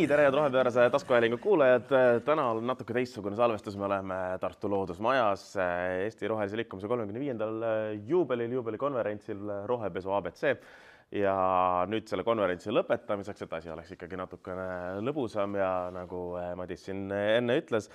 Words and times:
nii, 0.00 0.08
tere, 0.08 0.22
head 0.24 0.34
rohepöörase 0.34 0.86
taskuhäälingu 0.90 1.36
kuulajad. 1.38 1.90
täna 2.24 2.46
on 2.50 2.66
natuke 2.66 2.94
teistsugune 2.96 3.36
salvestus, 3.36 3.76
me 3.76 3.84
oleme 3.84 4.16
Tartu 4.40 4.70
Loodusmajas 4.70 5.42
Eesti 6.04 6.28
Rohelise 6.28 6.56
Liikumise 6.56 6.88
kolmekümne 6.88 7.20
viiendal 7.20 7.66
juubelil, 8.08 8.54
juubelikonverentsil 8.56 9.42
Rohepesu 9.68 10.14
abc. 10.16 10.56
ja 11.12 11.36
nüüd 11.90 12.08
selle 12.08 12.24
konverentsi 12.24 12.72
lõpetamiseks, 12.72 13.44
et 13.44 13.52
asi 13.52 13.70
oleks 13.70 13.92
ikkagi 13.92 14.16
natukene 14.16 14.70
lõbusam 15.04 15.58
ja 15.58 15.70
nagu 15.92 16.24
Madis 16.56 16.86
siin 16.88 17.10
enne 17.12 17.60
ütles, 17.60 17.90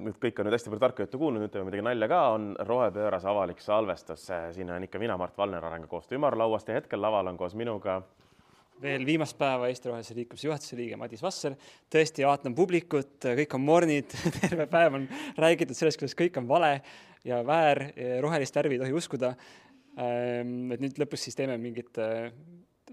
nüüd 0.00 0.16
kõik 0.22 0.40
on 0.40 0.48
nüüd 0.48 0.56
hästi 0.56 0.72
palju 0.72 0.84
tarka 0.86 1.04
juttu 1.04 1.20
kuulnud, 1.20 1.44
nüüd 1.44 1.52
teeme 1.52 1.68
midagi 1.68 1.84
nalja 1.84 2.08
ka, 2.08 2.26
on 2.38 2.54
rohepöörase 2.56 3.28
avalik 3.28 3.60
salvestus. 3.60 4.30
siin 4.56 4.70
on 4.70 4.88
ikka 4.88 5.02
mina, 5.02 5.20
Mart 5.20 5.36
Valner, 5.36 5.64
Arengukoostöö 5.64 6.16
ümarlauast 6.16 6.72
ja 6.72 6.80
hetkel 6.80 7.02
laval 7.02 7.34
on 7.34 7.36
koos 7.36 7.54
minuga 7.54 8.00
veel 8.82 9.06
viimast 9.06 9.36
päeva 9.38 9.68
Eesti 9.70 9.90
Rohelise 9.90 10.16
Liikumise 10.16 10.48
juhatuse 10.48 10.76
liige 10.78 10.98
Madis 11.00 11.22
Vasser. 11.24 11.56
tõesti, 11.92 12.26
vaatan 12.26 12.54
publikut, 12.54 13.16
kõik 13.24 13.56
on 13.56 13.64
mornid 13.64 14.16
terve 14.42 14.66
päev 14.70 14.98
on 15.00 15.06
räägitud 15.38 15.78
sellest, 15.78 16.00
kuidas 16.00 16.16
kõik 16.18 16.36
on 16.40 16.48
vale 16.48 16.74
ja 17.26 17.40
väär, 17.46 17.88
rohelist 18.22 18.56
värvi 18.56 18.76
ei 18.76 18.84
tohi 18.84 18.94
uskuda. 18.96 19.32
Ehm, 19.96 20.70
et 20.76 20.82
nüüd 20.84 21.00
lõpus 21.00 21.24
siis 21.26 21.38
teeme 21.38 21.56
mingit, 21.58 21.96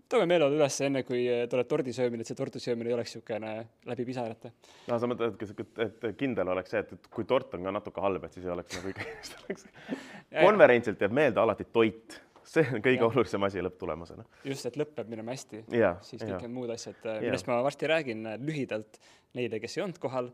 toome 0.09 0.27
meeleolu 0.29 0.57
üles, 0.57 0.79
enne 0.85 1.03
kui 1.07 1.25
tuleb 1.51 1.69
tordi 1.69 1.93
söömine, 1.95 2.23
et 2.23 2.31
see 2.31 2.39
tordi 2.39 2.61
söömine 2.63 2.89
ei 2.89 2.95
oleks 2.95 3.13
niisugune 3.13 3.53
läbi 3.89 4.07
pisarate. 4.07 4.53
no 4.87 4.99
sa 4.99 5.09
mõtled, 5.09 5.35
et, 5.35 5.79
et 5.87 6.19
kindel 6.19 6.53
oleks 6.55 6.73
see, 6.73 6.83
et, 6.85 6.93
et 6.95 7.09
kui 7.13 7.27
tort 7.29 7.53
on 7.57 7.67
ka 7.67 7.75
natuke 7.75 8.03
halb, 8.03 8.23
et 8.23 8.37
siis 8.37 8.47
ei 8.47 8.55
oleks 8.55 8.79
nagu 8.79 8.93
ikka 8.93 9.65
konverentsilt 10.47 11.03
jääb 11.03 11.19
meelde 11.19 11.43
alati 11.43 11.67
toit 11.75 12.21
see 12.47 12.65
on 12.69 12.83
kõige 12.83 13.01
ja. 13.01 13.09
olulisem 13.09 13.47
asi 13.47 13.63
lõpptulemusena. 13.63 14.25
just, 14.47 14.65
et 14.69 14.79
lõpp 14.79 14.95
peab 14.97 15.11
minema 15.11 15.35
hästi, 15.35 15.63
siis 16.05 16.23
kõik 16.23 16.39
need 16.45 16.55
muud 16.55 16.73
asjad, 16.73 16.99
millest 17.23 17.47
ja. 17.47 17.53
ma 17.53 17.61
varsti 17.65 17.89
räägin 17.91 18.27
lühidalt 18.43 18.99
neile, 19.37 19.59
kes 19.63 19.77
ei 19.77 19.85
olnud 19.85 20.01
kohal 20.01 20.31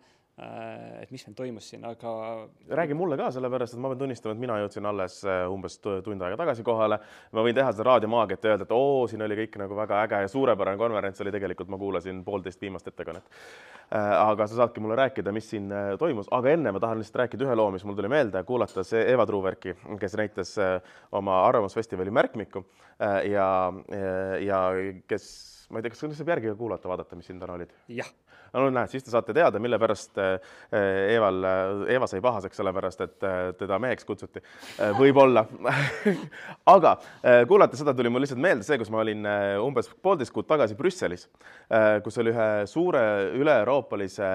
et 1.01 1.11
mis 1.11 1.23
meil 1.27 1.35
toimus 1.35 1.69
siin, 1.71 1.83
aga. 1.87 2.11
räägi 2.79 2.95
mulle 2.97 3.17
ka, 3.19 3.29
sellepärast 3.35 3.75
et 3.75 3.81
ma 3.81 3.91
pean 3.91 4.01
tunnistama, 4.03 4.35
et 4.35 4.41
mina 4.43 4.57
jõudsin 4.61 4.87
alles 4.89 5.17
äh, 5.27 5.41
umbes 5.51 5.79
tund 5.83 6.23
aega 6.25 6.37
tagasi 6.39 6.63
kohale. 6.67 6.99
ma 7.35 7.43
võin 7.45 7.57
teha 7.57 7.71
seda 7.73 7.87
raadiomaagiat 7.89 8.45
ja 8.45 8.53
öelda, 8.53 8.67
et 8.67 8.73
oo, 8.75 9.07
siin 9.11 9.23
oli 9.25 9.37
kõik 9.41 9.57
nagu 9.61 9.77
väga 9.79 10.03
äge 10.05 10.21
ja 10.23 10.31
suurepärane 10.31 10.79
konverents 10.79 11.21
oli 11.25 11.33
tegelikult, 11.35 11.71
ma 11.71 11.81
kuulasin 11.81 12.23
poolteist 12.23 12.61
viimast 12.61 12.87
ettekannet. 12.91 13.27
Äh, 13.89 14.13
aga 14.21 14.47
sa 14.47 14.61
saadki 14.61 14.83
mulle 14.83 14.97
rääkida, 14.99 15.33
mis 15.35 15.49
siin 15.51 15.69
toimus, 15.99 16.31
aga 16.35 16.55
enne 16.55 16.73
ma 16.75 16.81
tahan 16.83 17.01
lihtsalt 17.01 17.23
rääkida 17.25 17.47
ühe 17.47 17.59
loo, 17.59 17.69
mis 17.75 17.85
mul 17.87 17.97
tuli 17.99 18.11
meelde, 18.11 18.43
kuulates 18.47 18.93
Eva 18.99 19.25
Truuverki, 19.29 19.75
kes 19.99 20.17
näitas 20.19 20.55
oma 21.15 21.43
Arvamusfestivali 21.47 22.13
märkmikku 22.13 22.65
ja, 22.99 23.23
ja, 23.27 23.49
ja 24.45 24.65
kes 25.09 25.29
ma 25.69 25.79
ei 25.79 25.85
tea, 25.85 25.93
kas 25.93 26.01
saab 26.17 26.33
järgi 26.33 26.53
kuulata, 26.57 26.89
vaadata, 26.89 27.17
mis 27.17 27.29
siin 27.29 27.39
täna 27.41 27.55
olid? 27.59 27.73
jah. 27.93 28.09
No 28.53 28.69
näed, 28.73 28.92
siis 28.92 29.05
te 29.05 29.14
saate 29.14 29.33
teada, 29.36 29.61
mille 29.61 29.80
pärast 29.81 30.19
äh, 30.22 30.58
Eeval, 31.16 31.39
Eeva 31.89 32.08
sai 32.09 32.22
pahaseks, 32.23 32.59
sellepärast 32.59 33.03
et 33.05 33.28
äh, 33.28 33.39
teda 33.59 33.80
meheks 33.81 34.08
kutsuti. 34.08 34.44
Äh, 34.80 34.94
võib-olla 34.97 35.45
aga 36.75 36.95
kuulates 37.50 37.81
seda 37.81 37.94
tuli 37.97 38.11
mul 38.11 38.23
lihtsalt 38.25 38.42
meelde 38.44 38.67
see, 38.67 38.77
kus 38.81 38.92
ma 38.94 39.02
olin 39.03 39.25
umbes 39.64 39.89
poolteist 40.03 40.33
kuud 40.36 40.47
tagasi 40.50 40.77
Brüsselis, 40.80 41.27
kus 42.03 42.22
oli 42.22 42.33
ühe 42.33 42.50
suure 42.70 43.03
üle-euroopalise 43.39 44.30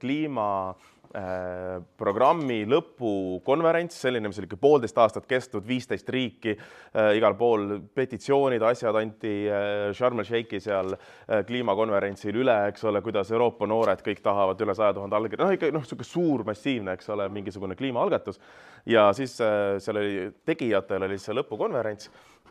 kliima 0.00 0.50
Äh, 0.74 0.99
programmi 1.10 2.60
lõpukonverents, 2.70 3.96
selline, 4.04 4.30
mis 4.30 4.38
oli 4.38 4.46
ikka 4.46 4.58
poolteist 4.62 4.98
aastat 5.02 5.26
kestnud, 5.26 5.64
viisteist 5.66 6.08
riiki. 6.08 6.54
Äh,, 6.54 7.16
igal 7.18 7.34
pool 7.38 7.80
petitsioonid, 7.94 8.62
asjad 8.62 8.96
anti 9.00 9.32
äh, 9.50 9.90
Sharm 9.96 10.22
el 10.22 10.28
Sheikhi 10.28 10.60
seal 10.62 10.94
äh, 10.94 11.42
kliimakonverentsil 11.48 12.38
üle, 12.42 12.56
eks 12.70 12.84
ole, 12.86 13.02
kuidas 13.02 13.32
Euroopa 13.34 13.66
noored 13.70 14.04
kõik 14.06 14.22
tahavad 14.24 14.60
üle 14.62 14.76
saja 14.78 14.94
tuhande 14.96 15.18
allkirja, 15.18 15.44
noh 15.44 15.54
ikka 15.56 15.72
noh, 15.74 15.84
niisugune 15.84 16.08
suur 16.08 16.44
massiivne, 16.46 16.94
eks 16.94 17.10
ole, 17.14 17.28
mingisugune 17.34 17.78
kliimaalgatus. 17.78 18.40
ja 18.86 19.10
siis 19.16 19.34
äh, 19.44 19.78
seal 19.82 19.98
oli, 20.02 20.28
tegijatel 20.46 21.08
oli 21.08 21.18
see 21.18 21.34
lõpukonverents. 21.36 22.10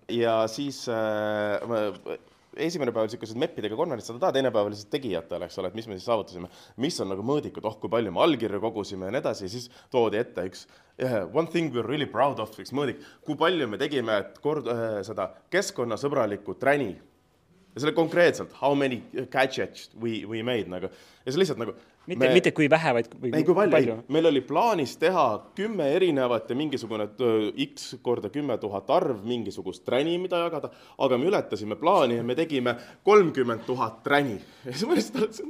Ja 0.09 0.41
siis 0.51 0.83
äh, 0.89 2.19
esimene 2.65 2.93
päev 2.95 3.07
niisugused 3.07 3.39
MEP-idega 3.39 3.77
konverents, 3.79 4.09
sada 4.11 4.31
teine 4.35 4.51
päev 4.53 4.71
siis 4.73 4.89
tegijatele, 4.91 5.47
eks 5.47 5.59
ole, 5.61 5.71
et 5.71 5.77
mis 5.79 5.87
me 5.89 5.97
siis 5.97 6.07
saavutasime, 6.09 6.49
mis 6.83 6.99
on 7.03 7.11
nagu 7.13 7.25
mõõdikud, 7.25 7.65
oh 7.69 7.77
kui 7.81 7.91
palju 7.91 8.13
me 8.15 8.23
allkirju 8.25 8.61
kogusime 8.63 9.09
ja 9.09 9.15
nii 9.15 9.21
edasi, 9.23 9.49
siis 9.51 9.69
toodi 9.93 10.19
ette 10.21 10.45
üks 10.49 10.65
yeah, 10.99 11.27
one 11.33 11.47
thing 11.47 11.73
we 11.73 11.79
are 11.79 11.87
really 11.87 12.07
proud 12.09 12.41
of, 12.43 12.55
üks 12.59 12.73
mõõdik, 12.75 13.03
kui 13.25 13.37
palju 13.39 13.67
me 13.71 13.79
tegime 13.81 14.19
kord 14.43 14.67
äh, 14.71 14.99
seda 15.07 15.31
keskkonnasõbralikku 15.53 16.57
träni. 16.59 16.95
Ja 17.75 17.83
selle 17.83 17.93
konkreetselt, 17.93 18.55
how 18.57 18.73
many 18.75 19.03
gadgets 19.31 19.91
we, 20.01 20.23
we 20.27 20.41
made 20.43 20.71
nagu. 20.71 20.89
Ja 21.23 21.31
see 21.31 21.39
lihtsalt 21.39 21.61
nagu 21.61 21.75
mitte 22.07 22.27
me..., 22.27 22.33
mitte 22.33 22.53
kui 22.55 22.69
vähe, 22.71 22.93
vaid 22.99 23.11
või 23.15 23.33
ei, 23.33 23.45
kui 23.47 23.57
palju, 23.57 23.75
palju.? 23.75 23.97
meil 24.15 24.29
oli 24.31 24.41
plaanis 24.45 24.95
teha 25.01 25.25
kümme 25.57 25.89
erinevat 25.95 26.49
ja 26.49 26.57
mingisugune 26.59 27.09
X 27.69 27.91
korda 28.05 28.31
kümme 28.33 28.57
tuhat 28.61 28.89
arv 28.93 29.25
mingisugust 29.27 29.85
träni, 29.87 30.17
mida 30.21 30.43
jagada, 30.45 30.71
aga 30.97 31.19
me 31.19 31.29
ületasime 31.29 31.77
plaani 31.79 32.19
ja 32.21 32.25
me 32.25 32.37
tegime 32.39 32.75
kolmkümmend 33.07 33.67
tuhat 33.67 34.03
träni. 34.05 34.39
ja 34.65 34.73
siis 34.73 34.87
ma 34.89 34.97
lihtsalt 34.97 35.43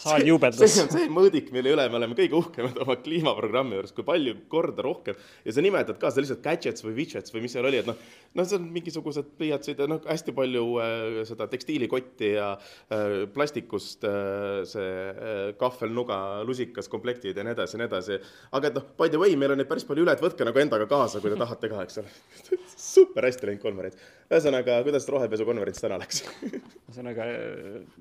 saal 0.00 0.26
juubeldas. 0.26 0.72
see 0.72 0.82
on 0.84 0.90
see 0.92 1.08
mõõdik, 1.12 1.50
mille 1.54 1.74
üle 1.74 1.86
me 1.90 1.98
oleme 2.00 2.16
kõige 2.18 2.38
uhkemad 2.38 2.78
oma 2.82 2.96
kliimaprogrammi 3.02 3.78
juures, 3.78 3.94
kui 3.96 4.06
palju 4.06 4.36
korda 4.50 4.84
rohkem 4.86 5.18
ja 5.44 5.54
sa 5.54 5.64
nimetad 5.64 5.98
ka 6.00 6.10
seda 6.10 6.24
lihtsalt 6.24 6.44
gadgets 6.44 6.84
või 6.86 6.96
widgets 6.98 7.34
või 7.34 7.44
mis 7.44 7.54
seal 7.54 7.68
oli, 7.68 7.80
et 7.82 7.88
noh, 7.88 7.98
noh, 8.34 8.48
see 8.48 8.58
on 8.58 8.66
mingisugused 8.74 9.30
pliiatsid 9.38 9.80
ja 9.84 9.88
noh, 9.90 10.00
hästi 10.08 10.34
palju 10.36 10.64
äh, 10.82 11.20
seda 11.28 11.46
tekstiilikotti 11.52 12.32
ja 12.34 12.50
äh, 12.56 13.24
plastikust 13.34 14.06
äh, 14.08 14.64
see 14.68 14.90
äh, 14.90 15.52
kahvelnuga, 15.60 16.18
lusikas, 16.48 16.90
komplektid 16.90 17.38
ja 17.38 17.46
nii 17.46 17.54
edasi 17.54 17.78
ja 17.78 17.82
nii 17.84 17.90
edasi. 17.92 18.18
aga 18.58 18.70
et 18.70 18.80
noh, 18.80 18.90
by 18.98 19.12
the 19.12 19.22
way, 19.22 19.38
meil 19.38 19.54
on 19.54 19.62
neid 19.62 19.70
päris 19.70 19.86
palju 19.86 20.06
üle, 20.06 20.16
et 20.16 20.24
võtke 20.24 20.46
nagu 20.46 20.62
endaga 20.62 20.88
kaasa, 20.90 21.22
kui 21.22 21.30
te 21.30 21.38
tahate 21.38 21.70
ka, 21.70 21.86
eks 21.86 22.02
ole 22.02 22.12
super 22.94 23.28
hästi 23.28 23.50
läinud 23.50 23.62
konverents. 23.62 24.10
ühesõnaga, 24.26 24.80
kuidas 24.86 25.08
rohepesu 25.14 25.46
konverents 25.46 25.84
täna 25.84 26.00
läks 26.02 26.24
ühesõnaga, 26.88 27.30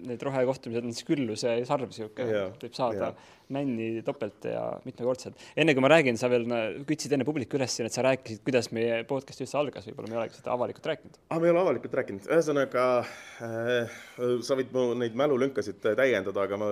need 0.09 0.27
rohekohtumised 0.29 0.89
on 0.89 0.97
siis 0.97 1.07
külluse 1.07 1.59
sarv 1.69 1.83
arv 1.83 1.91
niisugune, 1.91 2.43
võib 2.61 2.75
saada 2.77 3.09
ja. 3.09 3.11
nänni 3.53 4.03
topelt 4.05 4.47
ja 4.47 4.63
mitmekordselt. 4.85 5.39
enne 5.59 5.75
kui 5.75 5.83
ma 5.83 5.91
räägin, 5.91 6.17
sa 6.19 6.29
veel 6.31 6.47
kütsid 6.87 7.15
enne 7.15 7.27
publiku 7.27 7.59
üles 7.59 7.75
siin, 7.75 7.89
et 7.89 7.95
sa 7.95 8.05
rääkisid, 8.05 8.43
kuidas 8.45 8.71
meie 8.75 9.03
podcast 9.09 9.43
üldse 9.43 9.59
algas, 9.59 9.87
võib-olla 9.89 10.11
me 10.11 10.17
ei 10.17 10.22
olegi 10.23 10.39
seda 10.39 10.53
avalikult 10.55 10.89
rääkinud. 10.91 11.19
aa, 11.29 11.39
me 11.39 11.49
ei 11.49 11.53
ole 11.53 11.61
avalikult 11.61 11.97
rääkinud, 11.99 12.27
ühesõnaga 12.31 12.87
äh, 13.03 14.01
sa 14.47 14.57
võid 14.59 14.73
mu 14.75 14.87
neid 14.99 15.17
mälulünkasid 15.19 15.83
täiendada, 15.83 16.47
aga 16.47 16.59
ma 16.61 16.71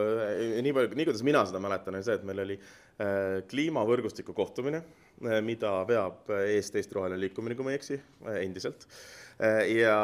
nii 0.66 0.76
palju, 0.78 0.94
nii 0.98 1.10
kuidas 1.12 1.26
mina 1.28 1.46
seda 1.50 1.64
mäletan, 1.64 2.00
on 2.00 2.08
see, 2.08 2.18
et 2.18 2.28
meil 2.28 2.44
oli 2.46 2.58
äh, 2.58 3.40
kliimavõrgustiku 3.52 4.36
kohtumine 4.38 4.82
äh,, 4.82 5.40
mida 5.46 5.78
veab 5.90 6.32
Eesti 6.42 6.82
Eesti 6.82 6.98
Roheline 6.98 7.22
Liikumine, 7.22 7.58
kui 7.60 7.68
ma 7.68 7.76
ei 7.76 7.82
eksi 7.82 8.00
äh,, 8.00 8.42
endiselt 8.44 8.90
äh, 9.40 9.66
ja 9.78 9.98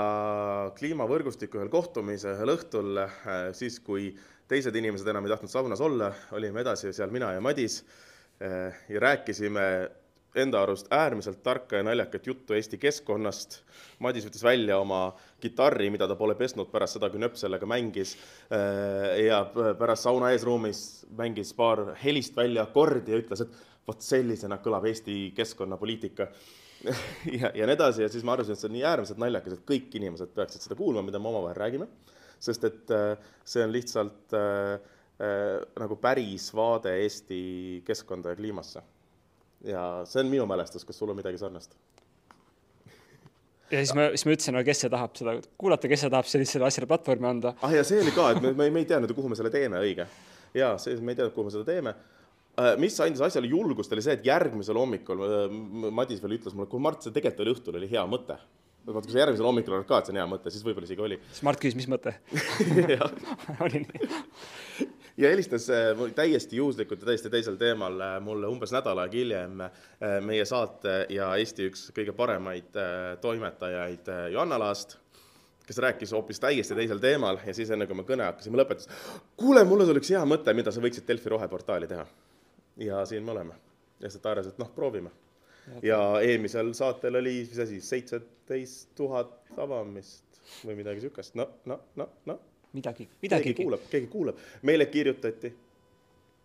kliimavõrgustiku 0.80 1.62
ühel 1.62 1.74
kohtumise 1.74 2.38
ühel 2.38 2.58
õhtul, 2.58 3.06
äh, 3.08 3.54
siis 3.58 3.82
kui 3.84 4.12
teised 4.48 4.76
inimesed 4.80 5.08
enam 5.12 5.28
ei 5.28 5.34
tahtnud 5.34 5.52
saunas 5.52 5.82
olla, 5.84 6.12
olime 6.36 6.64
edasi 6.64 6.94
seal 6.96 7.12
mina 7.14 7.34
ja 7.36 7.44
Madis 7.44 7.82
eh, 8.40 8.76
ja 8.90 9.02
rääkisime 9.04 9.66
enda 10.42 10.62
arust 10.64 10.92
äärmiselt 10.94 11.40
tarka 11.44 11.80
ja 11.80 11.86
naljakat 11.88 12.28
juttu 12.28 12.56
Eesti 12.58 12.80
keskkonnast. 12.82 13.62
Madis 14.04 14.28
võttis 14.28 14.44
välja 14.44 14.80
oma 14.80 15.02
kitarri, 15.44 15.90
mida 15.94 16.08
ta 16.08 16.18
pole 16.20 16.36
pesnud 16.40 16.72
pärast 16.72 16.98
seda, 16.98 17.10
kui 17.14 17.22
nööp 17.22 17.38
sellega 17.40 17.70
mängis. 17.70 18.16
Eh, 18.52 19.26
ja 19.28 19.44
pärast 19.54 20.08
sauna 20.08 20.32
eesruumis 20.36 20.84
mängis 21.18 21.54
paar 21.58 21.94
helist 22.04 22.36
välja 22.38 22.68
akordi 22.68 23.16
ja 23.16 23.22
ütles, 23.24 23.46
et 23.46 23.88
vot 23.88 24.04
sellisena 24.04 24.60
kõlab 24.64 24.86
Eesti 24.90 25.32
keskkonnapoliitika 25.36 26.28
ja, 27.40 27.50
ja 27.56 27.66
nii 27.66 27.74
edasi 27.74 28.04
ja 28.04 28.12
siis 28.12 28.26
ma 28.28 28.36
arvasin, 28.36 28.54
et 28.54 28.62
see 28.62 28.70
on 28.70 28.76
nii 28.78 28.86
äärmiselt 28.86 29.22
naljakas, 29.22 29.58
et 29.58 29.66
kõik 29.68 29.96
inimesed 29.98 30.36
peaksid 30.36 30.68
seda 30.68 30.78
kuulma, 30.78 31.06
mida 31.06 31.22
me 31.22 31.32
omavahel 31.32 31.58
räägime 31.58 31.88
sest 32.40 32.68
et 32.68 32.94
äh, 32.94 33.16
see 33.46 33.64
on 33.66 33.74
lihtsalt 33.74 34.36
äh, 34.38 34.78
äh, 35.24 35.66
nagu 35.80 35.98
päris 36.02 36.50
vaade 36.56 36.94
Eesti 37.04 37.82
keskkonda 37.88 38.34
ja 38.34 38.40
kliimasse. 38.40 38.84
Ja 39.66 39.84
see 40.06 40.24
on 40.24 40.32
minu 40.32 40.46
mälestus, 40.50 40.86
kas 40.86 41.00
sul 41.00 41.14
on 41.14 41.18
midagi 41.18 41.40
sarnast? 41.42 41.78
ja 43.72 43.82
siis 43.82 43.94
ma, 43.98 44.10
siis 44.14 44.26
ma 44.28 44.36
ütlesin, 44.36 44.56
no 44.56 44.64
kes 44.68 44.84
see 44.84 44.92
tahab 44.94 45.16
seda 45.20 45.38
kuulata, 45.60 45.90
kes 45.92 46.06
see 46.06 46.14
tahab 46.14 46.30
sellisele 46.32 46.68
asjale 46.68 46.90
platvormi 46.90 47.32
anda. 47.32 47.56
ah 47.62 47.74
ja 47.74 47.84
see 47.88 48.02
oli 48.04 48.14
ka, 48.16 48.30
et 48.36 48.44
me, 48.44 48.54
me, 48.54 48.70
me 48.74 48.84
ei 48.84 48.90
teadnud 48.90 49.16
kuhu 49.18 49.32
me 49.32 49.40
selle 49.40 49.52
teeme, 49.54 49.82
õige. 49.84 50.08
ja 50.58 50.76
see, 50.82 51.00
me 51.02 51.16
ei 51.16 51.20
teadnud, 51.20 51.36
kuhu 51.36 51.50
me 51.50 51.56
seda 51.56 51.68
teeme 51.68 51.96
mis 52.82 52.96
andis 53.06 53.22
asjale 53.22 53.50
julgust, 53.52 53.92
oli 53.94 54.02
see, 54.02 54.16
et 54.18 54.24
järgmisel 54.26 54.80
hommikul 54.80 55.20
Madis 55.94 56.24
veel 56.24 56.40
ütles 56.40 56.56
mulle, 56.58 56.70
kuule 56.72 56.88
Mart, 56.88 57.04
see 57.06 57.14
tegelikult 57.14 57.44
oli 57.44 57.54
õhtul 57.54 57.78
oli 57.78 57.90
hea 57.92 58.06
mõte 58.10 58.40
vaata, 58.88 59.04
kui 59.04 59.14
sa 59.14 59.20
järgmisel 59.20 59.46
hommikul 59.46 59.76
arvad 59.76 59.90
ka, 59.90 60.00
et 60.00 60.08
see 60.08 60.16
on 60.16 60.20
hea 60.22 60.28
mõte, 60.32 60.52
siis 60.54 60.64
võib-olla 60.66 60.88
isegi 60.88 61.04
oli. 61.04 61.20
siis 61.28 61.44
Mart 61.46 61.62
küsis, 61.62 61.78
mis 61.78 61.90
mõte 61.92 62.16
oli 63.68 63.84
nii 63.84 64.10
ja 65.18 65.30
helistas 65.30 65.70
äh, 65.70 66.14
täiesti 66.16 66.56
juhuslikult 66.56 67.02
ja 67.02 67.06
täiesti 67.06 67.30
teisel 67.30 67.56
teemal 67.56 68.02
äh, 68.02 68.22
mulle 68.22 68.48
umbes 68.48 68.72
nädal 68.72 69.02
aega 69.02 69.18
hiljem 69.18 69.62
äh, 69.66 69.72
meie 70.22 70.46
saate 70.46 71.06
ja 71.10 71.32
Eesti 71.36 71.68
üks 71.72 71.88
kõige 71.96 72.14
paremaid 72.18 72.78
toimetajaid 73.22 74.12
Joanna 74.32 74.60
Laast, 74.62 74.98
kes 75.68 75.82
rääkis 75.84 76.14
hoopis 76.14 76.40
täiesti 76.40 76.78
teisel 76.78 77.02
teemal 77.04 77.42
ja 77.46 77.54
siis 77.54 77.72
enne, 77.74 77.88
kui 77.90 77.98
me 77.98 78.06
kõne 78.08 78.28
hakkasime 78.30 78.62
lõpetas, 78.62 78.90
kuule, 79.40 79.64
mul 79.68 79.86
tuli 79.86 80.04
üks 80.04 80.14
hea 80.14 80.24
mõte, 80.30 80.54
mida 80.58 80.72
sa 80.72 80.84
võiksid 80.84 81.08
Delfi 81.08 81.34
roheportaali 81.34 81.90
teha. 81.90 82.06
ja 82.86 83.06
siin 83.06 83.26
me 83.26 83.34
oleme. 83.34 83.58
ja 84.00 84.10
siis 84.10 84.22
ta 84.22 84.32
arvas, 84.32 84.52
et 84.52 84.62
noh, 84.62 84.70
proovime. 84.76 85.12
ja 85.84 86.00
eelmisel 86.22 86.74
saatel 86.78 87.18
oli, 87.24 87.40
mis 87.50 87.60
asi, 87.60 87.82
seitseteist 87.82 88.94
tuhat 88.96 89.58
avamist 89.58 90.42
või 90.64 90.78
midagi 90.78 91.02
niisugust, 91.02 91.36
no, 91.36 91.50
no, 91.66 91.82
no, 91.96 92.10
no. 92.26 92.40
Midagi, 92.78 93.08
midagi. 93.22 93.50
keegi 93.50 93.64
kuulab, 93.64 93.88
keegi 93.92 94.12
kuulab. 94.12 94.44
meile 94.62 94.86
kirjutati 94.92 95.54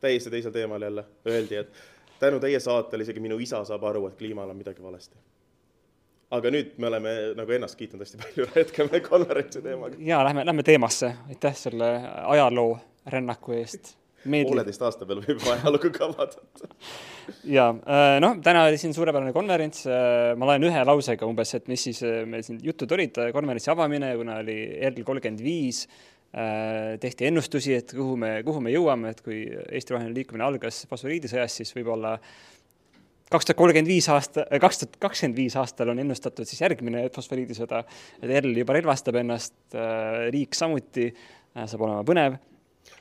täiesti 0.03 0.31
teisel 0.31 0.55
teemal 0.55 0.83
jälle, 0.83 1.05
öeldi, 1.29 1.61
et 1.63 1.85
tänu 2.19 2.41
teie 2.43 2.61
saatele 2.61 3.07
isegi 3.07 3.23
minu 3.23 3.39
isa 3.39 3.65
saab 3.65 3.85
aru, 3.91 4.09
et 4.11 4.19
kliimal 4.19 4.51
on 4.51 4.59
midagi 4.59 4.83
valesti 4.83 5.21
aga 6.33 6.53
nüüd 6.53 6.77
me 6.81 6.89
oleme 6.89 7.15
nagu 7.37 7.57
ennast 7.57 7.79
kiitnud 7.79 8.03
hästi 8.03 8.21
palju, 8.23 8.47
jätkame 8.63 9.03
konverentsi 9.05 9.63
teemaga. 9.65 9.99
ja 10.01 10.23
lähme, 10.25 10.47
lähme 10.49 10.65
teemasse, 10.67 11.15
aitäh 11.29 11.57
selle 11.57 11.91
ajaloo 12.37 12.77
rännaku 13.13 13.59
eest. 13.59 13.97
pooleteist 14.23 14.85
aasta 14.87 15.07
peale 15.07 15.25
võib 15.27 15.43
ajalugu 15.57 15.91
ka 15.93 16.09
vaadata. 16.13 16.71
ja 17.57 17.69
äh, 17.75 18.17
noh, 18.23 18.39
täna 18.45 18.65
oli 18.69 18.79
siin 18.81 18.95
suurepärane 18.97 19.35
konverents, 19.35 19.85
äh, 19.91 20.33
ma 20.39 20.49
loen 20.53 20.69
ühe 20.71 20.85
lausega 20.89 21.29
umbes, 21.29 21.57
et 21.59 21.69
mis 21.73 21.89
siis 21.91 22.03
äh, 22.07 22.23
meil 22.29 22.47
siin 22.47 22.61
jutud 22.65 22.97
olid, 22.97 23.19
konverentsi 23.35 23.73
avamine, 23.75 24.15
kuna 24.21 24.39
oli 24.45 24.57
ERL 24.79 25.03
kolmkümmend 25.05 25.43
viis, 25.45 25.85
tehti 26.33 27.27
ennustusi, 27.29 27.75
et 27.77 27.91
kuhu 27.93 28.15
me, 28.17 28.29
kuhu 28.47 28.61
me 28.65 28.71
jõuame, 28.73 29.11
et 29.13 29.19
kui 29.21 29.43
Eesti 29.69 29.93
roheline 29.93 30.15
liikumine 30.17 30.47
algas 30.47 30.87
fosforiidisõjas, 30.89 31.59
siis 31.61 31.75
võib-olla 31.77 32.15
kaks 33.33 33.49
tuhat 33.49 33.59
kolmkümmend 33.59 33.89
viis 33.89 34.09
aasta, 34.13 34.47
äh, 34.49 34.61
kaks 34.63 34.83
tuhat 34.83 34.97
kakskümmend 35.07 35.39
viis 35.39 35.57
aastal 35.61 35.93
on 35.93 36.01
ennustatud 36.03 36.49
siis 36.49 36.61
järgmine 36.63 37.07
fosforiidisõda, 37.15 37.83
et 38.21 38.31
ERL 38.39 38.63
juba 38.63 38.77
relvastab 38.77 39.19
ennast, 39.23 39.57
äh, 39.75 40.29
riik 40.35 40.57
samuti, 40.59 41.09
äh, 41.13 41.67
saab 41.67 41.87
olema 41.89 42.07
põnev. 42.09 42.41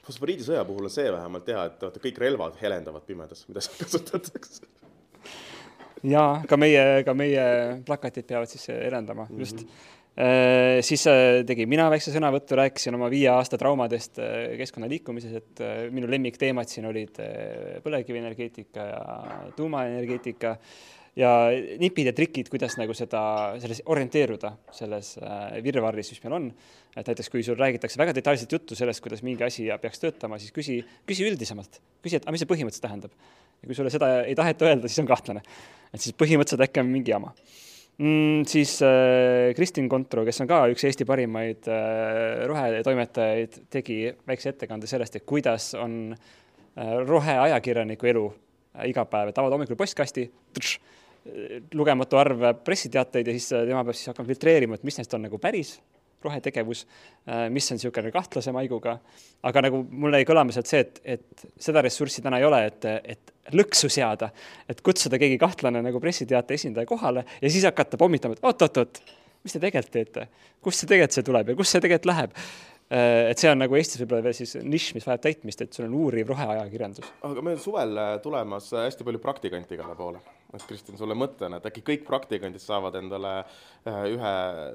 fosforiidisõja 0.06 0.63
puhul 0.66 0.88
on 0.88 0.94
see 0.94 1.12
vähemalt 1.12 1.48
hea, 1.48 1.63
et 1.69 1.84
vaata, 1.86 2.04
kõik 2.04 2.19
relvad 2.22 2.60
helendavad 2.62 3.06
pimedas, 3.06 3.45
mida 3.50 3.63
seal 3.66 3.80
kasutatakse. 3.81 4.68
jaa, 6.04 6.44
ka 6.50 6.57
meie, 6.57 7.04
ka 7.06 7.13
meie 7.13 7.48
plakatid 7.86 8.27
peavad 8.30 8.50
siis 8.50 8.68
helendama 8.72 9.27
mm, 9.30 9.36
-hmm. 9.36 9.39
just 9.39 9.66
Äh, 9.66 10.00
siis 10.84 11.06
äh, 11.08 11.42
tegin 11.48 11.69
mina 11.72 11.86
väikse 11.92 12.12
sõnavõttu, 12.12 12.58
rääkisin 12.60 12.98
oma 12.98 13.08
viie 13.12 13.30
aasta 13.31 13.56
traumadest 13.60 14.19
äh, 14.19 14.58
keskkonnaliikumises, 14.60 15.38
et 15.40 15.62
minu 15.96 16.10
lemmikteemad 16.12 16.68
siin 16.68 16.90
olid 16.90 17.22
põlevkivienergeetika 17.86 18.88
ja 18.90 19.06
tuumaenergeetika 19.56 20.58
ja 21.16 21.31
nipid 21.80 22.10
ja 22.12 22.16
trikid, 22.16 22.52
kuidas 22.52 22.75
nagu 22.80 22.96
seda, 22.96 23.22
selles 23.63 23.81
orienteeruda 23.92 24.52
selles 24.75 25.13
virvarris, 25.63 26.12
mis 26.12 26.22
meil 26.25 26.38
on. 26.38 26.52
et 26.92 27.08
näiteks, 27.08 27.31
kui 27.31 27.44
sul 27.44 27.60
räägitakse 27.60 28.00
väga 28.00 28.16
detailset 28.16 28.52
juttu 28.52 28.75
sellest, 28.75 29.00
kuidas 29.04 29.24
mingi 29.24 29.48
asi 29.48 29.69
peaks 29.80 30.04
töötama, 30.04 30.40
siis 30.40 30.52
küsi, 30.52 30.81
küsi 31.08 31.24
üldisemalt, 31.28 31.80
küsi, 32.04 32.19
et 32.19 32.28
aga 32.28 32.36
mis 32.36 32.44
see 32.44 32.52
põhimõtteliselt 32.52 32.88
tähendab. 32.88 33.16
ja 33.62 33.68
kui 33.68 33.80
sulle 33.80 33.92
seda 33.92 34.13
ei 34.28 34.36
taheta 34.36 34.68
öelda, 34.68 34.92
siis 34.92 35.04
on 35.04 35.12
kahtlane. 35.12 35.44
et 35.94 36.04
siis 36.04 36.16
põhimõtteliselt 36.19 36.68
äkki 36.68 36.84
on 36.84 36.92
mingi 36.92 37.16
jama 37.16 37.31
mm,? 38.01 38.45
siis 38.50 38.77
äh, 38.86 39.53
Kristin 39.56 39.89
Kontro, 39.89 40.25
kes 40.27 40.42
on 40.44 40.50
ka 40.50 40.63
üks 40.74 40.86
Eesti 40.89 41.07
parimaid 41.07 41.69
äh, 41.71 42.45
rohetoimetajaid, 42.50 43.59
tegi 43.74 44.03
väikse 44.27 44.56
ettekande 44.56 44.89
sellest, 44.89 45.19
et 45.19 45.27
kuidas 45.30 45.71
on 45.80 46.15
äh, 46.15 46.95
roheajakirjaniku 47.07 48.12
elu 48.13 48.25
äh, 48.31 48.89
iga 48.92 49.06
päev, 49.09 49.31
et 49.31 49.42
avad 49.42 49.57
hommikul 49.57 49.80
postkasti, 49.80 50.27
lugematu 51.77 52.18
arv 52.18 52.44
pressiteateid 52.65 53.27
ja 53.27 53.33
siis 53.38 53.51
äh, 53.53 53.65
tema 53.69 53.83
peab 53.86 53.98
siis 53.98 54.09
hakkama 54.12 54.30
filtreerima, 54.31 54.77
et 54.77 54.86
mis 54.88 54.98
neist 54.98 55.13
on 55.18 55.27
nagu 55.27 55.39
päris 55.42 55.75
rohetegevus, 56.21 56.86
äh, 57.30 57.48
mis 57.53 57.69
on 57.71 57.80
niisugune 57.80 58.13
kahtlase 58.13 58.53
maiguga, 58.56 58.98
aga 59.45 59.65
nagu 59.68 59.83
mul 59.89 60.18
jäi 60.18 60.25
kõlama 60.30 60.53
sealt 60.56 60.69
see, 60.69 60.81
et, 60.86 61.01
et 61.18 61.45
seda 61.62 61.83
ressurssi 61.86 62.24
täna 62.25 62.42
ei 62.42 62.48
ole, 62.48 62.63
et, 62.69 62.89
et 63.15 63.31
lõksu 63.55 63.89
seada, 63.91 64.31
et 64.69 64.81
kutsuda 64.85 65.19
keegi 65.21 65.39
kahtlane 65.41 65.81
nagu 65.83 65.99
pressiteate 65.99 66.57
esindaja 66.59 66.89
kohale 66.89 67.25
ja 67.41 67.49
siis 67.49 67.65
hakata 67.67 67.97
pommitama, 67.97 68.38
et 68.38 68.45
oot-oot-oot, 68.45 69.01
mis 69.43 69.55
te 69.55 69.61
tegelikult 69.63 69.93
teete, 69.93 70.27
kust 70.61 70.83
see 70.83 70.91
tegelikult 70.91 71.17
see 71.17 71.29
tuleb 71.31 71.53
ja 71.53 71.57
kus 71.57 71.73
see 71.73 71.81
tegelikult 71.81 72.11
läheb 72.11 72.38
Äh, 72.91 73.29
et 73.31 73.39
see 73.39 73.47
on 73.47 73.61
nagu 73.61 73.75
Eestis 73.79 74.01
võib-olla 74.01 74.25
veel 74.25 74.35
siis 74.35 74.57
nišš, 74.59 74.89
mis 74.97 75.05
vajab 75.07 75.21
täitmist, 75.23 75.61
et 75.63 75.77
sul 75.77 75.85
on 75.85 75.93
uuriv 75.95 76.27
roheajakirjandus. 76.33 77.07
aga 77.23 77.43
meil 77.47 77.59
suvel 77.63 77.95
äh, 77.95 78.15
tulemas 78.23 78.67
äh, 78.73 78.83
hästi 78.89 79.05
palju 79.07 79.21
praktikante 79.23 79.77
igale 79.77 79.95
poole. 79.95 80.19
et 80.51 80.65
Kristjan, 80.67 80.97
sulle 80.99 81.15
mõtlen, 81.15 81.55
et 81.55 81.69
äkki 81.69 81.85
kõik 81.88 82.03
praktikandid 82.03 82.59
saavad 82.59 82.97
endale 82.99 83.29
ühe 83.88 84.33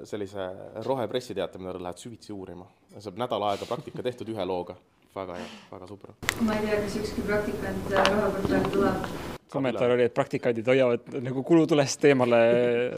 sellise 0.09 0.47
rohepressiteate, 0.87 1.61
mida 1.61 1.75
nad 1.75 1.83
lähevad 1.83 2.01
süvitsi 2.01 2.33
uurima. 2.33 2.65
saab 2.97 3.21
nädal 3.21 3.45
aega 3.51 3.69
praktika 3.69 4.01
tehtud 4.01 4.33
ühe 4.33 4.45
looga. 4.49 4.79
Väga 5.17 5.39
hea, 5.39 5.47
väga 5.71 5.87
super. 5.89 6.13
ma 6.41 6.57
ei 6.57 6.67
tea, 6.67 6.83
kas 6.83 6.99
ükski 7.01 7.25
praktikant 7.25 7.89
roheportaali 7.97 8.71
tuleb. 8.75 9.09
Kommentaar 9.47 9.93
oli, 9.93 10.03
et 10.09 10.13
praktikandid 10.15 10.67
hoiavad 10.67 11.13
nagu 11.23 11.41
kulutulest 11.47 12.03
eemale 12.09 12.39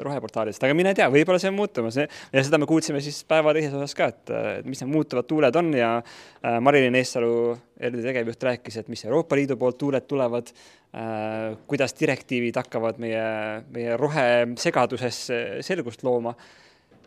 roheportaalist, 0.01 0.63
aga 0.65 0.73
mine 0.77 0.95
tea, 0.97 1.05
võib-olla 1.13 1.37
see 1.41 1.51
on 1.51 1.57
muutumas 1.59 1.99
ja 2.01 2.07
seda 2.33 2.57
me 2.57 2.65
kuulsime 2.69 3.01
siis 3.05 3.19
päeva 3.29 3.53
teises 3.53 3.75
osas 3.77 3.93
ka, 3.97 4.07
et 4.09 4.65
mis 4.65 4.81
need 4.81 4.89
muutuvad 4.89 5.27
tuuled 5.29 5.59
on 5.61 5.69
ja 5.77 5.91
äh, 5.99 6.57
Marilyn 6.65 6.97
Eessalu, 6.97 7.33
ERD 7.77 8.01
tegevjuht, 8.07 8.47
rääkis, 8.49 8.79
et 8.81 8.89
mis 8.89 9.05
Euroopa 9.05 9.37
Liidu 9.37 9.59
poolt 9.61 9.77
tuuled 9.77 10.07
tulevad, 10.09 10.49
äh, 10.49 11.53
kuidas 11.69 11.93
direktiivid 12.01 12.57
hakkavad 12.63 12.97
meie, 13.03 13.27
meie 13.69 13.99
rohesegaduses 14.01 15.21
selgust 15.69 16.01
looma 16.07 16.33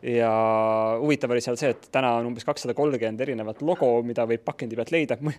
ja 0.02 0.31
huvitav 1.00 1.31
oli 1.31 1.43
seal 1.44 1.56
see, 1.58 1.70
et 1.75 1.87
täna 1.94 2.16
on 2.19 2.26
umbes 2.32 2.46
kakssada 2.46 2.75
kolmkümmend 2.75 3.20
erinevat 3.22 3.62
logo, 3.62 3.90
mida 4.06 4.25
võib 4.28 4.43
pakendi 4.44 4.78
pealt 4.78 4.90
leida. 4.94 5.19
ma 5.22 5.32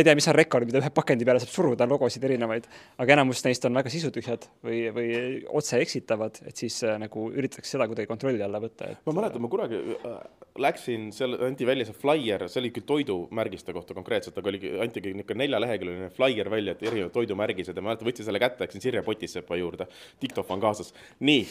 ei 0.00 0.06
tea, 0.06 0.14
mis 0.14 0.28
on 0.30 0.36
rekord, 0.38 0.68
mida 0.68 0.78
ühe 0.82 0.90
pakendi 0.94 1.26
peale 1.26 1.42
saab 1.42 1.50
suruda 1.50 1.88
logosid 1.90 2.24
erinevaid, 2.28 2.68
aga 3.02 3.16
enamus 3.16 3.42
neist 3.46 3.66
on 3.66 3.74
väga 3.74 3.90
sisutühjad 3.92 4.46
või, 4.64 4.80
või 4.94 5.08
otse 5.50 5.80
eksitavad, 5.82 6.38
et 6.46 6.62
siis 6.62 6.78
äh, 6.86 6.98
nagu 7.02 7.26
üritatakse 7.32 7.74
seda 7.74 7.88
kuidagi 7.90 8.10
kontrolli 8.10 8.42
alla 8.44 8.62
võtta 8.62 8.92
et.... 8.92 9.02
ma 9.08 9.16
mäletan, 9.18 9.42
ma 9.42 9.50
kunagi 9.50 9.82
äh, 9.96 10.16
läksin, 10.62 11.10
seal 11.16 11.34
anti 11.48 11.66
välja 11.66 11.88
see 11.88 11.98
flaier, 11.98 12.46
see 12.50 12.62
oli 12.62 12.70
küll 12.74 12.86
toidumärgiste 12.86 13.74
kohta 13.74 13.98
konkreetselt, 13.98 14.38
aga 14.38 14.52
oligi, 14.52 14.70
antigi 14.84 15.14
niisugune 15.16 15.42
neljaleheküljeline 15.42 16.14
flaier 16.14 16.50
välja, 16.52 16.76
et 16.76 16.86
erinevad 16.86 17.14
toidumärgised 17.18 17.74
ja 17.74 17.82
ma 17.82 17.90
mäletan, 17.90 18.08
võtsin 18.12 18.30
selle 18.30 18.42
kätte, 18.42 18.62
läksin 18.62 18.84
Sirje 18.84 19.02
Potissepa 19.02 19.58
juurde, 19.58 19.90
diktofon 20.22 20.62
kaasas. 20.62 20.94
nii 21.24 21.42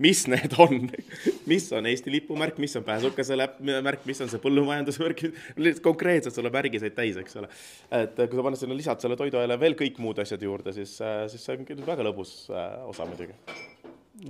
mis 0.00 0.22
need 0.30 0.54
on, 0.62 0.86
mis 1.50 1.66
on 1.76 1.88
Eesti 1.90 2.12
lipumärk, 2.14 2.60
mis 2.62 2.76
on 2.78 2.86
pääsukese 2.86 3.36
märk, 3.84 4.06
mis 4.08 4.22
on 4.24 4.30
see 4.32 4.40
põllumajandusmärk, 4.42 5.26
lihtsalt 5.60 5.84
konkreetselt 5.84 6.36
sulle 6.36 6.52
märgiseid 6.54 6.96
täis, 6.96 7.18
eks 7.20 7.36
ole. 7.40 7.50
et 8.00 8.16
kui 8.22 8.38
sa 8.38 8.46
paned 8.46 8.60
sinna, 8.60 8.78
lisad 8.78 9.02
selle 9.02 9.18
toiduainele 9.20 9.60
veel 9.60 9.76
kõik 9.78 10.00
muud 10.02 10.22
asjad 10.22 10.42
juurde, 10.46 10.74
siis, 10.76 10.96
siis 11.32 11.44
see 11.44 11.60
on 11.60 11.84
väga 11.86 12.06
lõbus 12.06 12.34
äh, 12.52 12.80
osa 12.90 13.08
muidugi. 13.08 13.36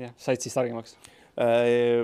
jah, 0.01 0.15
said 0.21 0.43
siis 0.43 0.57
targemaks? 0.59 0.99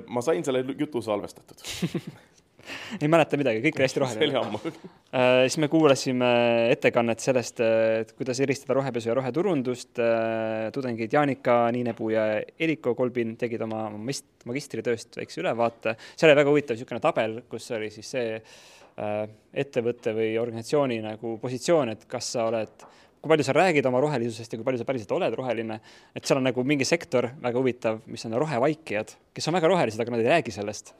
Ma 0.06 0.22
sain 0.24 0.44
selle 0.46 0.62
jutu 0.78 1.02
salvestatud 1.04 1.60
ei 3.00 3.08
mäleta 3.10 3.38
midagi, 3.40 3.62
kõik 3.64 3.78
oli 3.78 3.86
hästi 3.86 4.02
roheline. 4.02 4.20
see 4.20 4.30
oli 4.30 4.38
ammu 4.40 4.60
äh,. 4.62 5.42
siis 5.46 5.58
me 5.62 5.68
kuulasime 5.72 6.30
ettekannet 6.74 7.22
sellest, 7.24 7.62
et 8.02 8.12
kuidas 8.18 8.40
eristada 8.44 8.78
rohepesu 8.78 9.10
ja 9.10 9.16
roheturundust 9.18 10.00
äh,. 10.02 10.68
tudengid 10.74 11.12
Jaanika 11.12 11.58
Niinepuu 11.74 12.12
ja 12.14 12.26
Eriko 12.58 12.94
Kolbin 12.98 13.36
tegid 13.40 13.62
oma 13.66 13.86
magistritööst 13.96 15.18
väikse 15.20 15.42
ülevaate. 15.44 15.96
seal 16.14 16.30
oli 16.32 16.40
väga 16.42 16.54
huvitav 16.54 16.76
niisugune 16.78 17.02
tabel, 17.02 17.40
kus 17.50 17.70
oli 17.76 17.90
siis 17.94 18.12
see 18.16 18.36
äh, 18.36 19.16
ettevõtte 19.54 20.14
või 20.16 20.34
organisatsiooni 20.40 21.00
nagu 21.04 21.38
positsioon, 21.42 21.96
et 21.96 22.06
kas 22.10 22.34
sa 22.36 22.50
oled 22.50 22.86
kui 23.26 23.32
palju 23.32 23.46
sa 23.48 23.54
räägid 23.56 23.86
oma 23.88 24.00
rohelisusest 24.04 24.52
ja 24.52 24.58
kui 24.60 24.66
palju 24.66 24.78
sa 24.78 24.86
päriselt 24.86 25.10
oled 25.16 25.34
roheline, 25.34 25.80
et 26.14 26.28
seal 26.28 26.38
on 26.38 26.46
nagu 26.46 26.62
mingi 26.68 26.86
sektor 26.86 27.32
väga 27.42 27.58
huvitav, 27.58 27.98
mis 28.06 28.22
on 28.28 28.36
rohevaikijad, 28.38 29.16
kes 29.34 29.50
on 29.50 29.56
väga 29.58 29.70
rohelised, 29.72 30.00
aga 30.02 30.14
nad 30.14 30.22
ei 30.22 30.30
räägi 30.30 30.54
sellest 30.54 30.94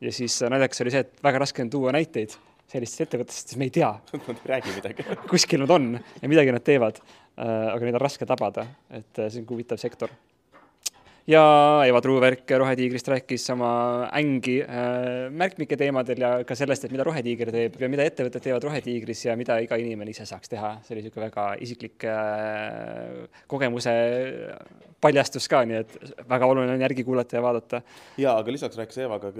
ja 0.00 0.12
siis 0.12 0.36
äh, 0.42 0.52
naljakas 0.52 0.84
oli 0.84 0.94
see, 0.94 1.04
et 1.06 1.24
väga 1.24 1.42
raske 1.44 1.64
on 1.64 1.70
tuua 1.72 1.94
näiteid 1.96 2.36
sellistest 2.68 3.06
ettevõttest, 3.06 3.52
sest 3.52 3.60
me 3.60 3.68
ei 3.68 3.74
tea. 3.74 3.90
Nad 4.28 4.34
ei 4.36 4.52
räägi 4.52 4.74
midagi 4.76 5.06
kuskil 5.30 5.64
nad 5.64 5.72
on 5.72 5.94
ja 5.96 6.28
midagi 6.28 6.52
nad 6.54 6.64
teevad. 6.64 7.00
Äh, 7.38 7.68
aga 7.72 7.86
neid 7.86 7.96
on 7.96 8.02
raske 8.02 8.26
tabada, 8.26 8.66
et 8.90 9.22
äh, 9.22 9.30
see 9.30 9.44
on 9.44 9.48
huvitav 9.52 9.80
sektor 9.80 10.12
ja 11.28 11.42
Eva 11.84 12.00
Truuverk 12.00 12.50
Rohetiigrist 12.60 13.08
rääkis 13.12 13.44
oma 13.52 13.70
ängi 14.16 14.58
äh, 14.64 15.28
märkmike 15.30 15.76
teemadel 15.76 16.24
ja 16.24 16.30
ka 16.48 16.56
sellest, 16.56 16.86
et 16.86 16.94
mida 16.94 17.04
Rohetiiger 17.06 17.52
teeb 17.52 17.76
ja 17.82 17.90
mida 17.92 18.06
ettevõtted 18.08 18.46
teevad 18.46 18.64
Rohetiigris 18.64 19.26
ja 19.26 19.36
mida 19.36 19.58
iga 19.64 19.76
inimene 19.80 20.14
ise 20.14 20.24
saaks 20.28 20.48
teha. 20.54 20.78
see 20.86 20.96
oli 20.96 21.04
niisugune 21.04 21.28
väga 21.28 21.48
isiklik 21.64 22.08
äh, 22.08 23.26
kogemuse 23.46 23.94
paljastus 25.00 25.46
ka, 25.50 25.60
nii 25.68 25.78
et 25.78 25.94
väga 26.28 26.46
oluline 26.50 26.74
on 26.74 26.82
järgi 26.82 27.04
kuulata 27.06 27.36
ja 27.36 27.42
vaadata. 27.42 27.80
ja, 28.18 28.34
aga 28.38 28.52
lisaks 28.52 28.76
rääkis 28.80 28.98
Eva 29.04 29.18
ka 29.22 29.30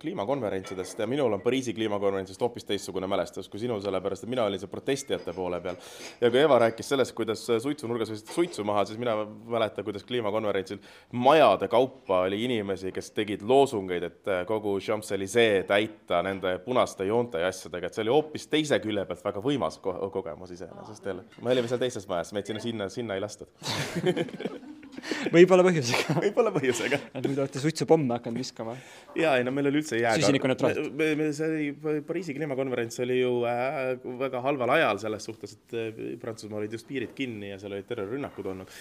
kliimakonverentsidest 0.00 0.98
ja 1.02 1.06
minul 1.10 1.32
on 1.32 1.42
Pariisi 1.42 1.74
kliimakonverentsist 1.74 2.40
hoopis 2.40 2.68
teistsugune 2.68 3.08
mälestus 3.10 3.48
kui 3.48 3.60
sinul, 3.60 3.80
sellepärast 3.82 4.26
et 4.26 4.30
mina 4.30 4.44
olin 4.46 4.60
seal 4.62 4.70
protestijate 4.70 5.34
poole 5.34 5.60
peal. 5.60 5.80
ja 6.20 6.30
kui 6.30 6.40
Eva 6.40 6.60
rääkis 6.66 6.92
sellest, 6.92 7.16
kuidas 7.18 7.46
suitsunurgas 7.62 8.12
võtsid 8.12 8.34
suitsu 8.34 8.64
maha, 8.64 8.84
siis 8.86 9.00
mina 9.02 9.16
mäletan, 9.24 9.84
kuidas 9.84 10.06
kliimakonverentsil 10.06 10.78
majade 11.12 11.68
kaupa 11.68 12.20
oli 12.26 12.44
inimesi, 12.44 12.92
kes 12.92 13.10
tegid 13.14 13.42
loosungeid, 13.46 14.02
et 14.02 14.30
äh, 14.30 14.42
kogu 14.46 14.76
Champs-Élysee 14.82 15.62
täita 15.68 16.22
nende 16.26 16.56
punaste 16.64 17.06
joonte 17.06 17.40
ja 17.42 17.50
asjadega, 17.52 17.86
et 17.86 17.94
see 17.98 18.04
oli 18.06 18.14
hoopis 18.14 18.48
teise 18.50 18.80
külje 18.82 19.06
pealt 19.06 19.24
väga 19.24 19.42
võimas 19.44 19.78
ko 19.82 19.94
kogemus 20.12 20.50
iseenesest 20.56 21.06
jälle. 21.06 21.26
me 21.42 21.54
olime 21.54 21.70
seal 21.70 21.82
teises 21.82 22.08
majas, 22.10 22.32
meid 22.36 22.50
sinna, 22.50 22.64
sinna, 22.64 22.88
sinna 22.92 23.18
ei 23.18 23.22
lastud 23.22 23.48
võib-olla 25.34 25.64
põhjusega 25.66 26.18
võib-olla 26.18 26.52
põhjusega. 26.54 27.00
nüüd 27.20 27.38
olete 27.38 27.62
suitsupomme 27.62 28.16
hakanud 28.18 28.42
viskama. 28.42 28.76
ja 29.18 29.36
ei 29.38 29.46
no 29.46 29.52
meil 29.54 29.70
oli 29.70 29.82
üldse 29.82 30.00
jääga. 30.00 30.20
süsinikuneutraalselt. 30.22 31.02
see 31.38 31.50
oli, 31.50 32.00
Pariisi 32.06 32.34
kliimakonverents 32.36 33.02
oli 33.04 33.20
ju 33.20 33.34
äh, 33.48 33.92
väga 34.22 34.42
halval 34.44 34.74
ajal 34.78 35.02
selles 35.02 35.28
suhtes, 35.28 35.58
et 35.58 35.76
äh, 35.76 36.00
Prantsusmaal 36.22 36.64
olid 36.64 36.78
just 36.78 36.88
piirid 36.88 37.14
kinni 37.16 37.52
ja 37.52 37.60
seal 37.62 37.76
olid 37.76 37.86
terrorirünnakud 37.88 38.50
olnud. 38.54 38.74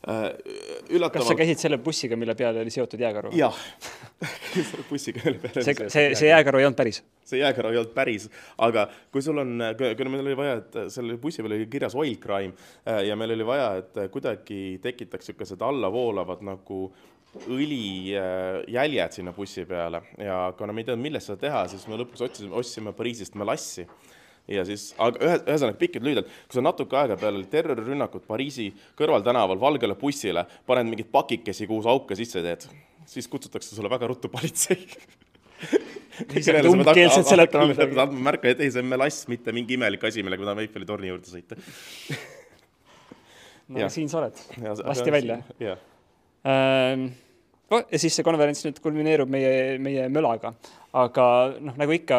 Üllatavalt. 0.00 1.12
kas 1.12 1.26
sa 1.28 1.36
käisid 1.36 1.60
selle 1.60 1.76
bussiga, 1.84 2.16
mille 2.16 2.32
peale 2.34 2.62
oli 2.62 2.72
seotud 2.72 3.00
jääkaru? 3.00 3.32
jah 3.36 3.56
bussiga, 4.90 5.20
mille 5.26 5.42
peale 5.42 5.64
see, 5.66 5.88
see, 5.92 6.14
see 6.16 6.30
jääkaru 6.30 6.62
ei 6.62 6.68
olnud 6.68 6.78
päris? 6.78 7.02
see 7.28 7.42
jääkaru 7.42 7.74
ei 7.74 7.80
olnud 7.82 7.92
päris, 7.92 8.30
aga 8.64 8.86
kui 9.12 9.20
sul 9.24 9.42
on, 9.42 9.52
kui 9.76 10.08
meil 10.08 10.24
oli 10.24 10.38
vaja, 10.38 10.56
et 10.62 10.80
selle 10.94 11.18
bussi 11.20 11.44
peal 11.44 11.58
oli 11.58 11.68
kirjas 11.70 11.96
oil 12.00 12.16
crime 12.22 12.54
äh, 12.88 13.02
ja 13.10 13.18
meil 13.20 13.36
oli 13.36 13.46
vaja, 13.46 13.70
et 13.82 14.00
kuidagi 14.14 14.78
tekitaks 14.82 15.28
niisugused 15.28 15.60
allavoolavad 15.68 16.40
nagu 16.48 16.80
õlijäljed 17.46 19.04
äh, 19.04 19.12
sinna 19.14 19.34
bussi 19.36 19.66
peale 19.68 20.00
ja 20.18 20.46
kuna 20.58 20.72
me 20.72 20.80
ei 20.80 20.88
teadnud, 20.88 21.04
millest 21.04 21.28
seda 21.28 21.44
teha, 21.44 21.66
siis 21.70 21.84
me 21.90 22.00
lõpuks 22.00 22.24
otsisime, 22.24 22.56
ostsime 22.56 22.96
Pariisist 22.96 23.36
melassi 23.38 23.84
ja 24.50 24.64
siis, 24.66 24.90
aga 24.98 25.22
ühe, 25.22 25.38
ühesõnaga 25.44 25.78
pikalt 25.80 26.06
lühidalt, 26.06 26.34
kui 26.48 26.58
sa 26.58 26.64
natuke 26.64 26.98
aega 26.98 27.16
peale 27.20 27.44
terrorirünnakud 27.52 28.26
Pariisi 28.28 28.68
kõrvaltänaval 28.98 29.60
valgele 29.60 29.96
bussile 30.00 30.46
paned 30.66 30.90
mingeid 30.90 31.10
pakikesi, 31.12 31.68
kuhu 31.70 31.84
sa 31.86 31.94
auke 31.94 32.18
sisse 32.18 32.42
teed, 32.44 32.66
siis 33.08 33.30
kutsutakse 33.30 33.74
sulle 33.76 33.92
väga 33.92 34.10
ruttu 34.10 34.32
politsei 34.32 34.82
umbkeelselt 36.20 37.28
seletama 37.28 37.70
midagi. 37.70 37.96
andma 37.98 38.26
märku, 38.30 38.50
et 38.50 38.60
ei, 38.60 38.72
see 38.72 38.82
on 38.82 38.90
melass, 38.90 39.24
mitte 39.30 39.54
mingi 39.56 39.76
imelik 39.78 40.04
asi, 40.04 40.24
millega 40.26 40.44
ma 40.44 40.50
tahan 40.50 40.62
Eiffeli 40.64 40.88
torni 40.88 41.10
juurde 41.10 41.30
sõita 41.30 41.58
no 43.72 43.82
ja. 43.84 43.88
siin 43.92 44.10
sa 44.10 44.20
oled, 44.22 44.40
lasti 44.82 45.14
välja. 45.14 45.40
ähm, 46.44 47.10
ja 47.70 48.00
siis 48.02 48.16
see 48.18 48.26
konverents 48.26 48.64
nüüd 48.66 48.80
kulmineerub 48.82 49.30
meie, 49.30 49.78
meie 49.82 50.08
mölaga, 50.12 50.54
aga 50.96 51.26
noh, 51.62 51.76
nagu 51.78 51.94
ikka 51.94 52.18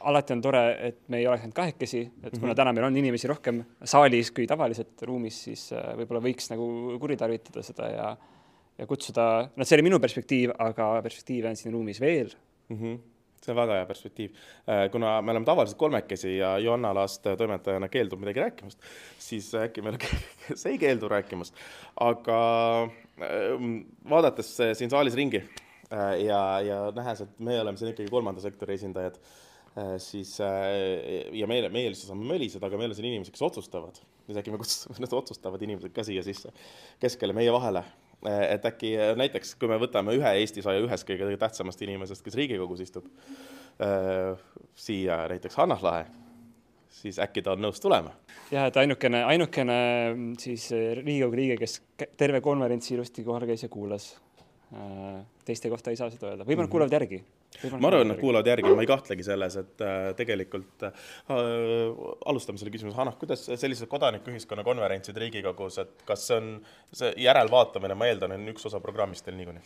alati 0.00 0.32
on 0.32 0.40
tore, 0.42 0.62
et 0.88 1.00
me 1.08 1.20
ei 1.20 1.26
oleks 1.26 1.44
ainult 1.44 1.56
kahekesi, 1.56 2.00
et 2.22 2.32
kuna 2.38 2.52
-hmm. 2.52 2.56
täna 2.56 2.72
meil 2.72 2.86
on 2.86 2.96
inimesi 2.96 3.28
rohkem 3.28 3.64
saalis 3.84 4.30
kui 4.30 4.46
tavaliselt 4.46 5.02
ruumis, 5.02 5.44
siis 5.44 5.72
äh, 5.72 5.94
võib-olla 5.98 6.22
võiks 6.22 6.50
nagu 6.50 6.98
kuritarvitada 7.00 7.62
seda 7.62 7.90
ja 7.92 8.16
ja 8.78 8.86
kutsuda, 8.86 9.50
noh, 9.56 9.66
see 9.66 9.76
oli 9.76 9.88
minu 9.88 9.98
perspektiiv, 9.98 10.52
aga 10.58 11.00
perspektiive 11.02 11.48
on 11.50 11.56
siin 11.56 11.72
ruumis 11.74 12.00
veel 12.00 12.34
mm. 12.68 12.76
-hmm 12.76 12.98
see 13.38 13.52
on 13.52 13.56
väga 13.56 13.74
hea 13.78 13.86
perspektiiv. 13.86 14.30
Äh, 14.66 14.90
kuna 14.90 15.22
me 15.22 15.30
oleme 15.30 15.46
tavaliselt 15.46 15.78
kolmekesi 15.78 16.36
ja 16.36 16.58
Johanna 16.58 16.94
Laast 16.94 17.22
toimetajana 17.38 17.88
keeldub 17.88 18.20
midagi 18.20 18.40
rääkimast, 18.40 18.78
siis 19.18 19.54
äkki 19.54 19.82
meil 19.82 19.98
see 20.60 20.72
ei 20.72 20.78
keeldu 20.78 21.08
rääkimast. 21.08 21.54
aga 22.00 22.38
ähm, 23.22 23.78
vaadates 24.10 24.56
siin 24.72 24.90
saalis 24.90 25.14
ringi 25.14 25.44
äh, 25.92 26.20
ja, 26.24 26.60
ja 26.60 26.92
nähes, 26.94 27.20
et 27.20 27.38
me 27.38 27.60
oleme 27.60 27.78
siin 27.78 27.90
ikkagi 27.90 28.10
kolmanda 28.10 28.40
sektori 28.40 28.74
esindajad 28.74 29.14
Äh, 29.16 29.47
siis 29.98 30.40
äh, 30.40 31.28
ja 31.36 31.46
meile, 31.50 31.70
meie 31.72 31.92
lihtsalt 31.92 32.12
saame 32.12 32.26
möliseda, 32.28 32.68
aga 32.68 32.80
meil 32.80 32.92
on 32.92 32.98
siin 32.98 33.08
inimesed, 33.10 33.34
kes 33.34 33.44
otsustavad. 33.46 34.00
siis 34.26 34.38
äkki 34.40 34.52
me 34.52 34.60
kutsume 34.60 34.98
need 35.02 35.16
otsustavad 35.16 35.64
inimesed 35.64 35.94
ka 35.94 36.04
siia 36.06 36.22
sisse, 36.26 36.52
keskele, 37.02 37.36
meie 37.36 37.52
vahele. 37.54 37.84
Äh, 38.26 38.44
et 38.54 38.68
äkki 38.68 38.94
näiteks, 39.18 39.54
kui 39.60 39.70
me 39.70 39.78
võtame 39.80 40.16
ühe 40.18 40.34
Eesti 40.42 40.64
saja 40.64 40.82
ühest 40.84 41.06
kõige 41.08 41.36
tähtsamast 41.40 41.82
inimesest, 41.86 42.24
kes 42.24 42.38
Riigikogus 42.38 42.82
istub, 42.84 43.06
siia 44.74 45.20
näiteks 45.30 45.58
Hanah 45.60 45.82
Lahe, 45.86 46.06
siis 46.90 47.20
äkki 47.22 47.44
ta 47.46 47.54
on 47.54 47.62
nõus 47.62 47.78
tulema. 47.82 48.10
jah, 48.50 48.66
et 48.66 48.80
ainukene, 48.82 49.22
ainukene 49.24 49.76
siis 50.42 50.70
Riigikogu 50.72 51.38
liige, 51.38 51.60
kes 51.62 51.80
terve 52.18 52.42
konverentsi 52.42 52.96
ilusti 52.96 53.26
kohal 53.26 53.46
käis 53.46 53.62
ja 53.62 53.70
kuulas. 53.70 54.16
Teiste 55.48 55.70
kohta 55.72 55.92
ei 55.92 55.96
saa 55.96 56.10
seda 56.12 56.28
öelda, 56.28 56.44
võib-olla 56.44 56.66
nad 56.66 56.72
kuulavad 56.72 56.96
järgi. 56.98 57.22
Ma 57.72 57.88
arvan, 57.88 58.02
et 58.04 58.10
nad 58.10 58.20
kuulavad 58.20 58.48
järgi, 58.50 58.72
ma 58.76 58.84
ei 58.84 58.90
kahtlegi 58.90 59.24
selles, 59.24 59.56
et 59.56 59.80
äh, 59.80 60.10
tegelikult 60.18 60.84
äh, 60.84 61.08
alustame 62.28 62.60
selle 62.60 62.72
küsimuse, 62.74 62.96
Hanah, 62.98 63.16
kuidas 63.18 63.46
sellised 63.48 63.88
kodanikuühiskonna 63.88 64.64
konverentsid 64.66 65.16
Riigikogus, 65.16 65.80
et 65.80 66.04
kas 66.08 66.28
see 66.28 66.36
on, 66.36 66.50
see 66.92 67.14
järelvaatamine, 67.24 67.96
ma 67.96 68.10
eeldan, 68.10 68.36
on 68.36 68.52
üks 68.52 68.68
osa 68.68 68.82
programmist 68.84 69.24
teil 69.24 69.40
niikuinii? 69.40 69.64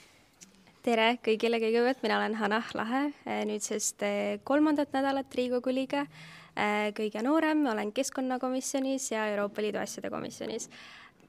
tere 0.82 1.12
kõigile, 1.22 1.60
kõigepealt. 1.62 2.00
Mina 2.02 2.16
olen 2.18 2.38
Hanah 2.40 2.70
Lahe, 2.78 3.02
äh, 3.26 3.42
nüüdsest 3.48 4.02
äh, 4.06 4.38
kolmandat 4.46 4.94
nädalat 4.94 5.34
Riigikogu 5.34 5.74
liige, 5.74 6.06
äh, 6.54 6.88
kõige 6.96 7.22
noorem, 7.26 7.66
olen 7.70 7.92
keskkonnakomisjonis 7.94 9.12
ja 9.12 9.28
Euroopa 9.34 9.62
Liidu 9.62 9.82
asjade 9.82 10.10
komisjonis 10.10 10.70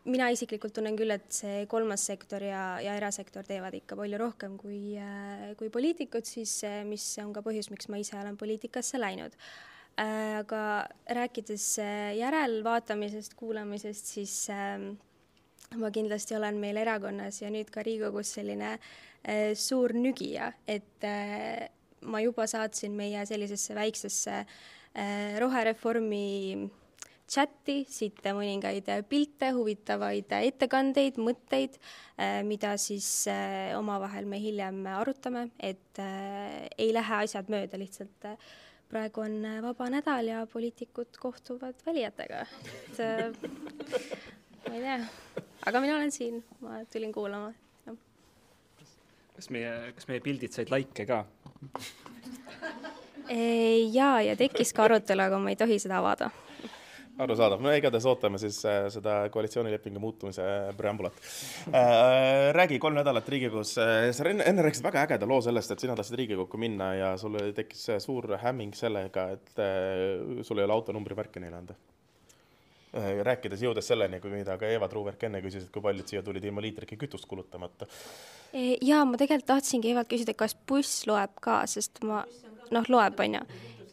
mina 0.10 0.28
isiklikult 0.34 0.74
tunnen 0.76 0.98
küll, 1.00 1.14
et 1.16 1.30
see 1.32 1.64
kolmas 1.72 2.04
sektor 2.10 2.44
ja, 2.44 2.64
ja 2.84 2.96
erasektor 3.00 3.46
teevad 3.48 3.76
ikka 3.78 3.96
palju 4.00 4.20
rohkem 4.20 4.58
kui, 4.60 4.98
äh, 5.00 5.54
kui 5.60 5.72
poliitikud, 5.74 6.28
siis 6.28 6.58
mis 6.88 7.06
on 7.24 7.32
ka 7.36 7.44
põhjus, 7.46 7.70
miks 7.72 7.90
ma 7.92 8.02
ise 8.02 8.18
olen 8.20 8.38
poliitikasse 8.40 9.00
läinud. 9.00 9.38
Äh, 10.02 10.40
aga 10.42 10.84
rääkides 11.20 11.68
äh, 11.84 12.12
järelvaatamisest, 12.20 13.38
kuulamisest, 13.40 14.14
siis 14.18 14.36
ma 15.80 15.90
kindlasti 15.94 16.36
olen 16.38 16.60
meil 16.62 16.78
erakonnas 16.82 17.40
ja 17.42 17.50
nüüd 17.54 17.72
ka 17.74 17.86
Riigikogus 17.86 18.36
selline 18.36 18.76
suur 19.56 19.94
nügija, 19.96 20.50
et 20.68 21.06
ma 22.04 22.20
juba 22.20 22.44
saatsin 22.52 22.92
meie 22.94 23.22
sellisesse 23.26 23.74
väiksesse 23.74 24.42
rohereformi 25.40 26.28
chati, 27.30 27.84
siit 27.90 28.20
mõningaid 28.36 28.90
pilte, 29.10 29.52
huvitavaid 29.56 30.34
ettekandeid, 30.44 31.18
mõtteid, 31.22 31.78
äh, 32.18 32.42
mida 32.48 32.76
siis 32.82 33.08
äh, 33.32 33.72
omavahel 33.78 34.28
me 34.30 34.40
hiljem 34.42 34.84
arutame, 34.98 35.48
et 35.60 36.02
äh, 36.04 36.68
ei 36.78 36.92
lähe 36.96 37.24
asjad 37.24 37.50
mööda, 37.54 37.80
lihtsalt 37.80 38.30
praegu 38.94 39.24
on 39.24 39.40
vaba 39.64 39.88
nädal 39.90 40.28
ja 40.30 40.44
poliitikud 40.52 41.18
kohtuvad 41.18 41.80
valijatega, 41.86 42.44
et 42.92 43.02
ma 44.68 44.76
ei 44.76 44.84
tea, 44.84 45.00
aga 45.66 45.82
mina 45.82 45.98
olen 45.98 46.14
siin, 46.14 46.44
ma 46.62 46.84
tulin 46.94 47.14
kuulama. 47.16 47.54
kas 49.34 49.50
meie, 49.50 49.72
kas 49.96 50.06
meie 50.12 50.22
pildid 50.22 50.54
said 50.54 50.70
likee 50.70 51.08
ka? 51.10 51.24
jaa, 53.34 54.22
ja 54.22 54.36
tekkis 54.38 54.76
ka 54.76 54.86
arutelu, 54.86 55.26
aga 55.26 55.42
ma 55.42 55.50
ei 55.50 55.58
tohi 55.58 55.80
seda 55.82 55.98
avada 56.04 56.30
arusaadav, 57.22 57.62
no 57.62 57.72
igatahes 57.76 58.06
ootame 58.10 58.40
siis 58.42 58.58
äh, 58.66 58.88
seda 58.94 59.16
koalitsioonilepingu 59.34 60.02
muutumise 60.02 60.44
preambulat 60.78 61.18
äh,. 61.70 62.50
räägi 62.58 62.80
kolm 62.82 62.98
nädalat 62.98 63.30
Riigikogus 63.30 63.76
äh,, 63.78 64.10
sa 64.12 64.26
enne, 64.30 64.46
enne 64.50 64.66
rääkisid 64.66 64.86
väga 64.88 65.04
ägeda 65.06 65.28
loo 65.30 65.42
sellest, 65.46 65.72
et 65.72 65.84
sina 65.84 65.96
tahtsid 65.96 66.18
Riigikokku 66.18 66.58
minna 66.58 66.94
ja 66.98 67.12
sul 67.22 67.38
tekkis 67.56 67.86
suur 68.04 68.34
hämming 68.42 68.74
sellega, 68.78 69.28
et 69.38 69.62
äh, 69.62 70.42
sul 70.42 70.62
ei 70.62 70.66
ole 70.66 70.74
autonumbrimärke 70.74 71.44
neile 71.44 71.60
anda 71.62 71.76
äh,. 72.98 73.22
rääkides, 73.30 73.62
jõudes 73.62 73.92
selleni, 73.94 74.22
mida 74.34 74.58
ka 74.58 74.72
Eva 74.74 74.90
Truuverk 74.90 75.28
enne 75.30 75.44
küsis, 75.46 75.68
et 75.68 75.74
kui 75.74 75.86
paljud 75.86 76.10
siia 76.10 76.24
tulid 76.26 76.46
ilma 76.50 76.66
liitrike 76.66 76.98
kütust 76.98 77.30
kulutamata. 77.30 77.90
ja 78.82 79.04
ma 79.06 79.22
tegelikult 79.22 79.52
tahtsingi 79.54 79.94
Evalt 79.94 80.10
küsida, 80.10 80.34
kas 80.34 80.58
buss 80.58 81.06
loeb 81.06 81.38
ka, 81.46 81.62
sest 81.70 82.02
ma 82.02 82.26
noh, 82.74 82.90
loeb, 82.90 83.22
on 83.22 83.38
ju 83.38 83.46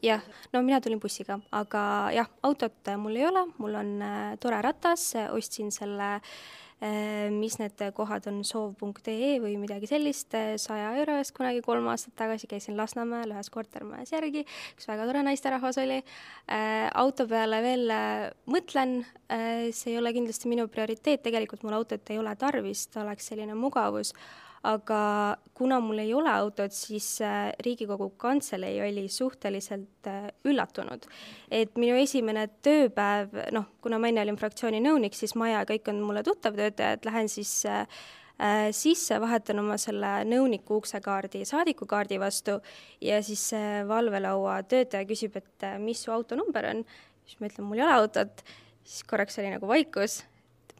jah, 0.03 0.23
no 0.53 0.63
mina 0.65 0.81
tulin 0.83 1.01
bussiga, 1.01 1.39
aga 1.57 1.83
jah, 2.15 2.31
autot 2.47 2.95
mul 3.01 3.19
ei 3.19 3.29
ole, 3.29 3.45
mul 3.61 3.77
on 3.81 3.93
äh, 4.05 4.33
tore 4.41 4.61
ratas, 4.65 5.13
ostsin 5.35 5.71
selle 5.75 6.09
äh, 6.17 7.29
mis 7.35 7.59
need 7.61 7.85
kohad 7.97 8.29
on, 8.31 8.43
soov.ee 8.47 9.37
või 9.43 9.55
midagi 9.61 9.91
sellist, 9.91 10.35
äh, 10.39 10.55
saja 10.61 10.93
euro 11.01 11.19
eest 11.21 11.35
kunagi 11.37 11.63
kolm 11.65 11.89
aastat 11.93 12.17
tagasi 12.23 12.49
käisin 12.51 12.79
Lasnamäel 12.81 13.35
ühes 13.35 13.53
kortermajas 13.53 14.15
järgi, 14.17 14.47
üks 14.75 14.89
väga 14.91 15.09
tore 15.09 15.25
naisterahvas 15.27 15.81
oli. 15.85 16.03
auto 16.95 17.27
peale 17.31 17.63
veel 17.63 17.97
mõtlen, 18.51 19.01
see 19.29 19.95
ei 19.95 19.99
ole 20.01 20.13
kindlasti 20.17 20.49
minu 20.51 20.69
prioriteet, 20.69 21.23
tegelikult 21.27 21.63
mul 21.67 21.77
autot 21.81 22.11
ei 22.11 22.19
ole 22.19 22.35
tarvis, 22.41 22.89
ta 22.89 23.05
oleks 23.05 23.33
selline 23.33 23.55
mugavus 23.55 24.15
aga 24.67 25.37
kuna 25.57 25.79
mul 25.81 26.03
ei 26.03 26.13
ole 26.15 26.31
autot, 26.33 26.73
siis 26.73 27.07
äh, 27.25 27.51
Riigikogu 27.65 28.11
Kantselei 28.21 28.81
oli 28.85 29.07
suhteliselt 29.09 30.09
äh, 30.09 30.29
üllatunud, 30.45 31.07
et 31.51 31.77
minu 31.81 31.97
esimene 32.01 32.47
tööpäev, 32.65 33.37
noh, 33.57 33.71
kuna 33.81 34.01
ma 34.01 34.11
enne 34.11 34.25
olin 34.25 34.41
fraktsiooni 34.41 34.83
nõunik, 34.85 35.17
siis 35.17 35.37
maja 35.41 35.65
kõik 35.69 35.89
on 35.93 36.03
mulle 36.05 36.25
tuttav 36.27 36.59
töötaja, 36.59 36.99
et 36.99 37.09
lähen 37.09 37.29
siis 37.33 37.55
äh, 37.69 37.85
sisse, 38.77 39.19
vahetan 39.21 39.61
oma 39.61 39.77
selle 39.81 40.15
nõuniku 40.29 40.79
uksekaardi 40.81 41.43
saadikukaardi 41.49 42.17
vastu 42.21 42.57
ja 43.05 43.19
siis 43.25 43.51
valvelaua 43.89 44.63
töötaja 44.65 45.05
küsib, 45.09 45.37
et 45.37 45.69
mis 45.85 46.01
su 46.07 46.13
autonumber 46.15 46.71
on. 46.71 46.83
siis 47.29 47.37
ma 47.41 47.53
ütlen, 47.53 47.69
mul 47.69 47.83
ei 47.83 47.85
ole 47.85 47.99
autot, 48.01 48.41
siis 48.81 49.05
korraks 49.05 49.37
oli 49.43 49.53
nagu 49.53 49.69
vaikus 49.69 50.23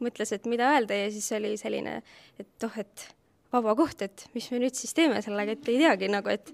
mõtles, 0.01 0.33
et 0.33 0.49
mida 0.49 0.73
öelda 0.73 0.97
ja 0.97 1.09
siis 1.13 1.29
oli 1.37 1.53
selline, 1.59 1.99
et 2.41 2.65
oh, 2.65 2.77
et 2.81 3.05
vaba 3.51 3.75
koht, 3.77 4.05
et 4.05 4.25
mis 4.35 4.47
me 4.53 4.61
nüüd 4.63 4.77
siis 4.77 4.95
teeme 4.97 5.21
sellega, 5.23 5.55
et 5.57 5.69
ei 5.71 5.79
teagi 5.81 6.09
nagu, 6.11 6.31
et, 6.31 6.51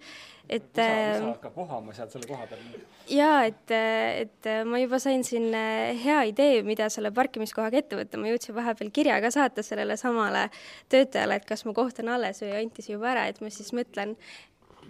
et. 0.49 0.69
sa 0.73 0.87
hakkad 1.27 1.51
äh, 1.51 1.55
vohama 1.55 1.95
sealt 1.95 2.15
selle 2.15 2.29
koha 2.29 2.47
peal. 2.49 2.65
ja 3.13 3.31
et, 3.47 3.73
et 3.73 4.51
ma 4.67 4.81
juba 4.81 4.99
sain 5.03 5.25
siin 5.27 5.49
äh, 5.55 5.93
hea 6.03 6.23
idee, 6.31 6.61
mida 6.67 6.89
selle 6.93 7.13
parkimiskohaga 7.15 7.81
ette 7.83 7.99
võtta, 7.99 8.19
ma 8.21 8.31
jõudsin 8.33 8.57
vahepeal 8.57 8.91
kirja 8.95 9.21
ka 9.23 9.33
saata 9.33 9.65
sellele 9.65 9.97
samale 9.99 10.47
töötajale, 10.91 11.39
et 11.39 11.49
kas 11.49 11.65
mu 11.67 11.75
koht 11.77 12.01
on 12.03 12.13
alles 12.17 12.41
või 12.43 12.53
anti 12.63 12.85
see 12.85 12.97
juba 12.97 13.13
ära, 13.13 13.27
et 13.31 13.41
ma 13.43 13.53
siis 13.53 13.73
mõtlen, 13.77 14.17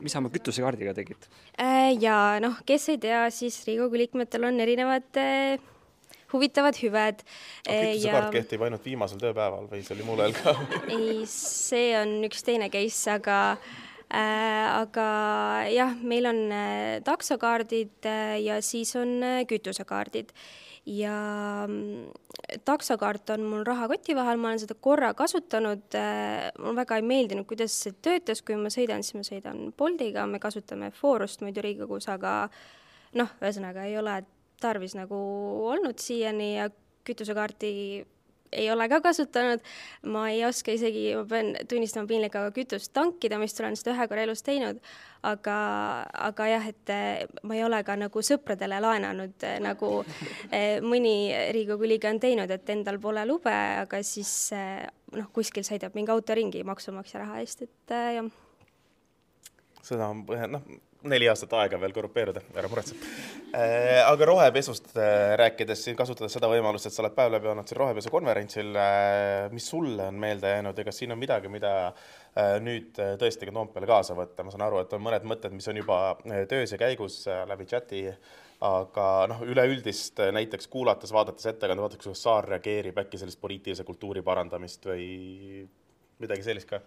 mis 0.01 0.13
sa 0.13 0.21
oma 0.21 0.29
kütusekaardiga 0.33 0.93
tegid? 0.97 1.27
Äh, 1.59 1.95
ja 2.01 2.37
noh, 2.43 2.59
kes 2.67 2.91
ei 2.93 3.01
tea, 3.01 3.25
siis 3.33 3.59
Riigikogu 3.65 3.99
liikmetel 4.03 4.45
on 4.49 4.61
erinevad 4.63 5.19
äh, 5.21 5.57
huvitavad 6.33 6.77
hüved. 6.81 7.23
Äh, 7.67 7.93
kütusekaart 7.93 8.29
ja... 8.29 8.35
kehtib 8.39 8.67
ainult 8.67 8.85
viimasel 8.85 9.21
tööpäeval 9.21 9.67
või 9.71 9.83
see 9.85 9.97
oli 9.97 10.07
mullel 10.07 10.37
ka 10.37 10.55
ei, 10.97 11.25
see 11.31 11.91
on 11.99 12.17
üks 12.27 12.45
teine 12.47 12.71
case, 12.73 13.17
aga 13.17 13.39
äh, 14.11 14.63
aga 14.77 15.09
jah, 15.73 15.97
meil 16.03 16.29
on 16.29 16.45
taksokaardid 17.07 18.09
ja 18.43 18.61
siis 18.65 18.95
on 18.99 19.19
kütusekaardid 19.49 20.33
ja 20.87 21.65
mm, 21.67 22.05
taksokaart 22.65 23.29
on 23.29 23.43
mul 23.43 23.63
rahakoti 23.67 24.15
vahel, 24.15 24.39
ma 24.39 24.51
olen 24.51 24.61
seda 24.61 24.75
korra 24.79 25.11
kasutanud, 25.17 25.83
äh, 25.99 26.47
mulle 26.59 26.79
väga 26.81 26.99
ei 26.99 27.05
meeldinud, 27.07 27.47
kuidas 27.49 27.75
see 27.83 27.95
töötas, 28.01 28.41
kui 28.45 28.55
ma 28.59 28.71
sõidan, 28.73 29.03
siis 29.03 29.17
ma 29.17 29.25
sõidan 29.27 29.67
Boltiga, 29.77 30.25
me 30.29 30.39
kasutame 30.43 30.91
Forust 30.95 31.43
muidu 31.43 31.63
Riigikogus, 31.65 32.07
aga 32.13 32.39
noh, 33.19 33.35
ühesõnaga 33.41 33.87
ei 33.89 33.97
ole 33.99 34.21
tarvis 34.61 34.95
nagu 34.97 35.17
olnud 35.71 35.99
siiani 36.01 36.55
ja 36.55 36.69
kütusekaarti 37.07 37.73
ei 38.51 38.71
ole 38.71 38.87
ka 38.89 38.99
kasutanud, 39.01 39.63
ma 40.07 40.27
ei 40.31 40.43
oska 40.45 40.71
isegi, 40.71 41.09
ma 41.17 41.23
pean 41.27 41.53
tunnistama 41.69 42.07
piinlik, 42.07 42.35
aga 42.35 42.51
kütust 42.55 42.93
tankida, 42.95 43.39
mis 43.41 43.55
olen 43.59 43.75
seda 43.79 43.93
ühe 43.95 44.07
korra 44.09 44.23
elus 44.27 44.43
teinud, 44.45 44.79
aga, 45.27 45.57
aga 46.29 46.47
jah, 46.51 46.67
et 46.71 46.93
eh, 46.93 47.25
ma 47.43 47.57
ei 47.57 47.65
ole 47.67 47.81
ka 47.87 47.97
nagu 47.99 48.23
sõpradele 48.23 48.79
laenanud, 48.83 49.35
eh, 49.43 49.59
nagu 49.63 49.91
eh, 50.55 50.79
mõni 50.83 51.15
Riigikogu 51.55 51.89
liige 51.89 52.11
on 52.11 52.21
teinud, 52.23 52.51
et 52.53 52.73
endal 52.73 52.99
pole 53.03 53.25
lube, 53.27 53.53
aga 53.53 54.01
siis 54.05 54.33
noh, 54.55 55.31
kuskil 55.35 55.67
sõidab 55.67 55.97
mingi 55.97 56.13
auto 56.13 56.37
ringi 56.37 56.63
maksumaksja 56.67 57.23
raha 57.25 57.43
eest, 57.43 57.67
et 57.67 57.97
jah. 58.17 58.31
seda 59.83 60.11
on, 60.11 60.23
noh, 60.51 60.75
neli 61.09 61.29
aastat 61.31 61.53
aega 61.59 61.79
veel 61.81 61.95
korrupeeruda, 61.95 62.43
ära 62.57 62.69
muretse 62.71 62.95
äh,. 62.97 64.03
aga 64.03 64.29
rohepesust 64.29 64.93
äh, 64.95 65.33
rääkides, 65.41 65.83
siin 65.87 65.97
kasutades 65.99 66.35
seda 66.37 66.49
võimalust, 66.51 66.89
et 66.89 66.95
sa 66.95 67.03
oled 67.03 67.15
päev 67.17 67.33
läbi 67.35 67.51
olnud 67.51 67.69
siin 67.69 67.81
rohepesukonverentsil 67.81 68.71
äh,, 68.83 69.47
mis 69.53 69.69
sulle 69.73 70.09
on 70.11 70.19
meelde 70.21 70.55
jäänud 70.55 70.77
ja 70.77 70.87
kas 70.87 71.03
siin 71.03 71.15
on 71.15 71.21
midagi, 71.21 71.51
mida 71.51 71.73
nüüd 72.61 72.99
tõesti 73.17 73.47
ka 73.47 73.53
Toompeale 73.53 73.87
kaasa 73.89 74.13
võtta, 74.13 74.43
ma 74.45 74.51
saan 74.53 74.67
aru, 74.67 74.83
et 74.83 74.91
on 74.93 75.01
mõned 75.01 75.23
mõtted, 75.25 75.55
mis 75.57 75.65
on 75.71 75.79
juba 75.79 75.97
töös 76.49 76.69
ja 76.69 76.77
käigus 76.77 77.23
läbi 77.49 77.65
chati, 77.65 78.03
aga 78.67 79.07
noh, 79.31 79.41
üleüldist 79.45 80.21
näiteks 80.37 80.69
kuulates, 80.69 81.13
vaadates 81.13 81.49
ettekande, 81.49 81.81
vaadates, 81.81 82.03
kuidas 82.05 82.21
Saar 82.21 82.45
reageerib, 82.53 83.01
äkki 83.01 83.17
sellist 83.21 83.41
poliitilise 83.41 83.85
kultuuri 83.87 84.21
parandamist 84.25 84.85
või 84.85 85.65
midagi 86.21 86.45
sellist 86.45 86.69
ka 86.69 86.81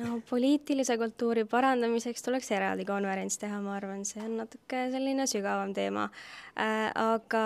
no 0.00 0.18
poliitilise 0.30 0.96
kultuuri 0.98 1.44
parandamiseks 1.50 2.24
tuleks 2.26 2.50
eraldi 2.56 2.86
konverents 2.88 3.38
teha, 3.40 3.60
ma 3.62 3.76
arvan, 3.78 4.04
see 4.08 4.22
on 4.24 4.38
natuke 4.42 4.86
selline 4.94 5.26
sügavam 5.30 5.74
teema 5.76 6.08
äh,. 6.56 6.90
aga 6.94 7.44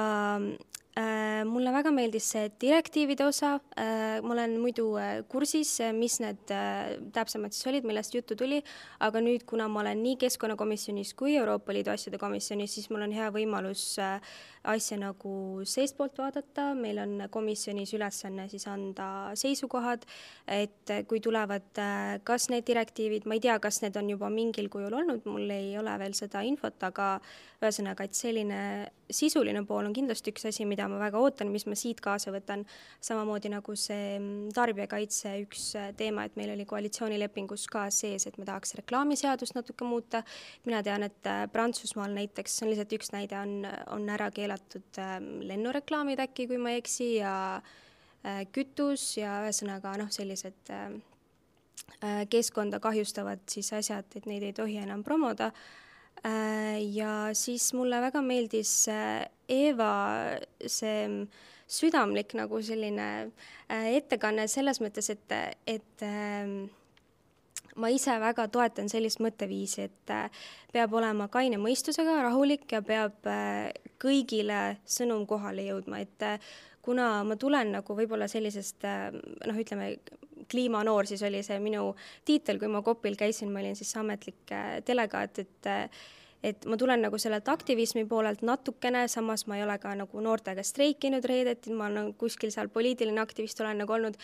mulle 1.46 1.72
väga 1.72 1.90
meeldis 1.94 2.26
see 2.32 2.48
direktiivide 2.60 3.26
osa. 3.28 3.54
Äh,, 3.78 4.18
ma 4.24 4.34
olen 4.34 4.56
muidu 4.60 4.86
äh, 4.98 5.22
kursis, 5.30 5.76
mis 5.94 6.18
need 6.22 6.50
äh, 6.54 6.96
täpsemad 7.14 7.54
siis 7.54 7.68
olid, 7.70 7.86
millest 7.86 8.14
juttu 8.16 8.36
tuli, 8.38 8.60
aga 9.04 9.22
nüüd, 9.22 9.44
kuna 9.48 9.68
ma 9.70 9.82
olen 9.84 10.02
nii 10.02 10.16
Keskkonnakomisjonis 10.24 11.14
kui 11.18 11.36
Euroopa 11.38 11.74
Liidu 11.76 11.92
asjade 11.94 12.18
komisjonis, 12.20 12.74
siis 12.74 12.90
mul 12.90 13.06
on 13.06 13.14
hea 13.14 13.28
võimalus 13.34 13.84
äh, 14.02 14.18
asja 14.68 14.98
nagu 15.00 15.64
seestpoolt 15.68 16.18
vaadata, 16.18 16.72
meil 16.78 16.98
on 17.02 17.26
komisjonis 17.32 17.94
ülesanne 17.96 18.48
siis 18.50 18.66
anda 18.68 19.30
seisukohad, 19.38 20.04
et 20.50 20.92
kui 21.08 21.22
tulevad 21.24 21.78
kas 22.26 22.48
need 22.52 22.66
direktiivid, 22.68 23.28
ma 23.28 23.38
ei 23.38 23.44
tea, 23.44 23.56
kas 23.62 23.80
need 23.84 23.96
on 23.96 24.10
juba 24.12 24.28
mingil 24.32 24.68
kujul 24.72 24.98
olnud, 24.98 25.24
mul 25.30 25.48
ei 25.54 25.72
ole 25.78 25.94
veel 26.02 26.16
seda 26.18 26.42
infot, 26.44 26.76
aga 26.84 27.14
ühesõnaga, 27.58 28.06
et 28.06 28.14
selline 28.14 28.58
sisuline 29.10 29.64
pool 29.66 29.88
on 29.88 29.94
kindlasti 29.96 30.30
üks 30.30 30.46
asi, 30.46 30.62
mida 30.68 30.86
ma 30.90 31.00
väga 31.00 31.18
ootan, 31.18 31.50
mis 31.50 31.64
ma 31.66 31.74
siit 31.78 31.98
kaasa 32.04 32.30
võtan, 32.30 32.62
samamoodi 33.02 33.50
nagu 33.50 33.74
see 33.78 34.20
tarbijakaitse 34.54 35.32
üks 35.42 35.64
teema, 35.98 36.28
et 36.28 36.38
meil 36.38 36.52
oli 36.54 36.66
koalitsioonilepingus 36.68 37.66
ka 37.72 37.88
sees, 37.94 38.28
et 38.28 38.38
me 38.38 38.46
tahaks 38.46 38.76
reklaamiseadust 38.78 39.58
natuke 39.58 39.88
muuta, 39.88 40.22
mina 40.68 40.84
tean, 40.86 41.08
et 41.08 41.32
Prantsusmaal 41.52 42.14
näiteks, 42.14 42.54
see 42.60 42.66
on 42.66 42.72
lihtsalt 42.72 42.96
üks 43.00 43.12
näide, 43.16 43.40
on, 43.42 43.66
on 43.96 44.06
ära 44.14 44.30
keelatud 44.34 45.02
ähm, 45.02 45.28
lennureklaamid 45.50 46.22
äkki, 46.28 46.46
kui 46.52 46.62
ma 46.62 46.76
ei 46.76 46.84
eksi, 46.84 47.10
ja 47.24 47.34
äh, 47.58 48.44
kütus 48.54 49.10
ja 49.18 49.40
ühesõnaga 49.42 49.96
noh, 49.98 50.14
sellised 50.14 50.70
äh, 50.74 50.94
keskkonda 52.30 52.78
kahjustavad 52.80 53.42
siis 53.50 53.72
asjad, 53.74 54.06
et 54.14 54.26
neid 54.30 54.46
ei 54.46 54.54
tohi 54.54 54.78
enam 54.82 55.02
promoda. 55.06 55.50
Äh, 56.26 56.80
ja 56.94 57.30
siis 57.38 57.70
mulle 57.78 58.00
väga 58.02 58.22
meeldis 58.24 58.72
Eeva 58.88 59.92
see 60.66 60.98
mm, 61.06 61.28
südamlik 61.68 62.34
nagu 62.38 62.62
selline 62.64 63.30
ettekanne 63.68 64.48
selles 64.48 64.80
mõttes, 64.80 65.10
et, 65.12 65.34
et 65.68 66.04
ähm, 66.06 66.68
ma 67.78 67.90
ise 67.94 68.14
väga 68.20 68.48
toetan 68.52 68.90
sellist 68.90 69.22
mõtteviisi, 69.22 69.86
et 69.88 70.12
äh, 70.12 70.46
peab 70.74 70.94
olema 70.98 71.28
kaine 71.32 71.60
mõistusega, 71.62 72.18
rahulik 72.26 72.66
ja 72.74 72.82
peab 72.84 73.28
äh, 73.30 73.70
kõigile 74.02 74.78
sõnum 74.88 75.26
kohale 75.30 75.68
jõudma, 75.68 76.02
et 76.02 76.26
äh, 76.26 76.50
kuna 76.82 77.22
ma 77.26 77.36
tulen 77.38 77.72
nagu 77.76 77.96
võib-olla 77.96 78.28
sellisest 78.30 78.84
noh, 79.12 79.58
ütleme 79.60 79.90
kliimanoor, 80.50 81.06
siis 81.06 81.22
oli 81.26 81.42
see 81.46 81.58
minu 81.62 81.90
tiitel, 82.24 82.58
kui 82.58 82.70
ma 82.72 82.82
Kopil 82.82 83.18
käisin, 83.18 83.52
ma 83.52 83.60
olin 83.62 83.76
siis 83.76 83.94
ametlik 84.00 84.54
delegaat, 84.86 85.44
et 85.44 85.72
et 86.42 86.66
ma 86.70 86.76
tulen 86.78 87.02
nagu 87.02 87.18
sellelt 87.18 87.48
aktivismi 87.50 88.04
poolelt 88.06 88.44
natukene, 88.46 89.06
samas 89.10 89.46
ma 89.50 89.58
ei 89.58 89.64
ole 89.64 89.74
ka 89.82 89.94
nagu 89.98 90.22
noortega 90.22 90.62
streikinud 90.62 91.24
reedeti, 91.26 91.74
ma 91.74 91.88
olen 91.90 92.12
kuskil 92.18 92.52
seal 92.54 92.70
poliitiline 92.70 93.20
aktivist 93.20 93.60
olen 93.60 93.82
nagu 93.82 93.96
olnud, 93.96 94.18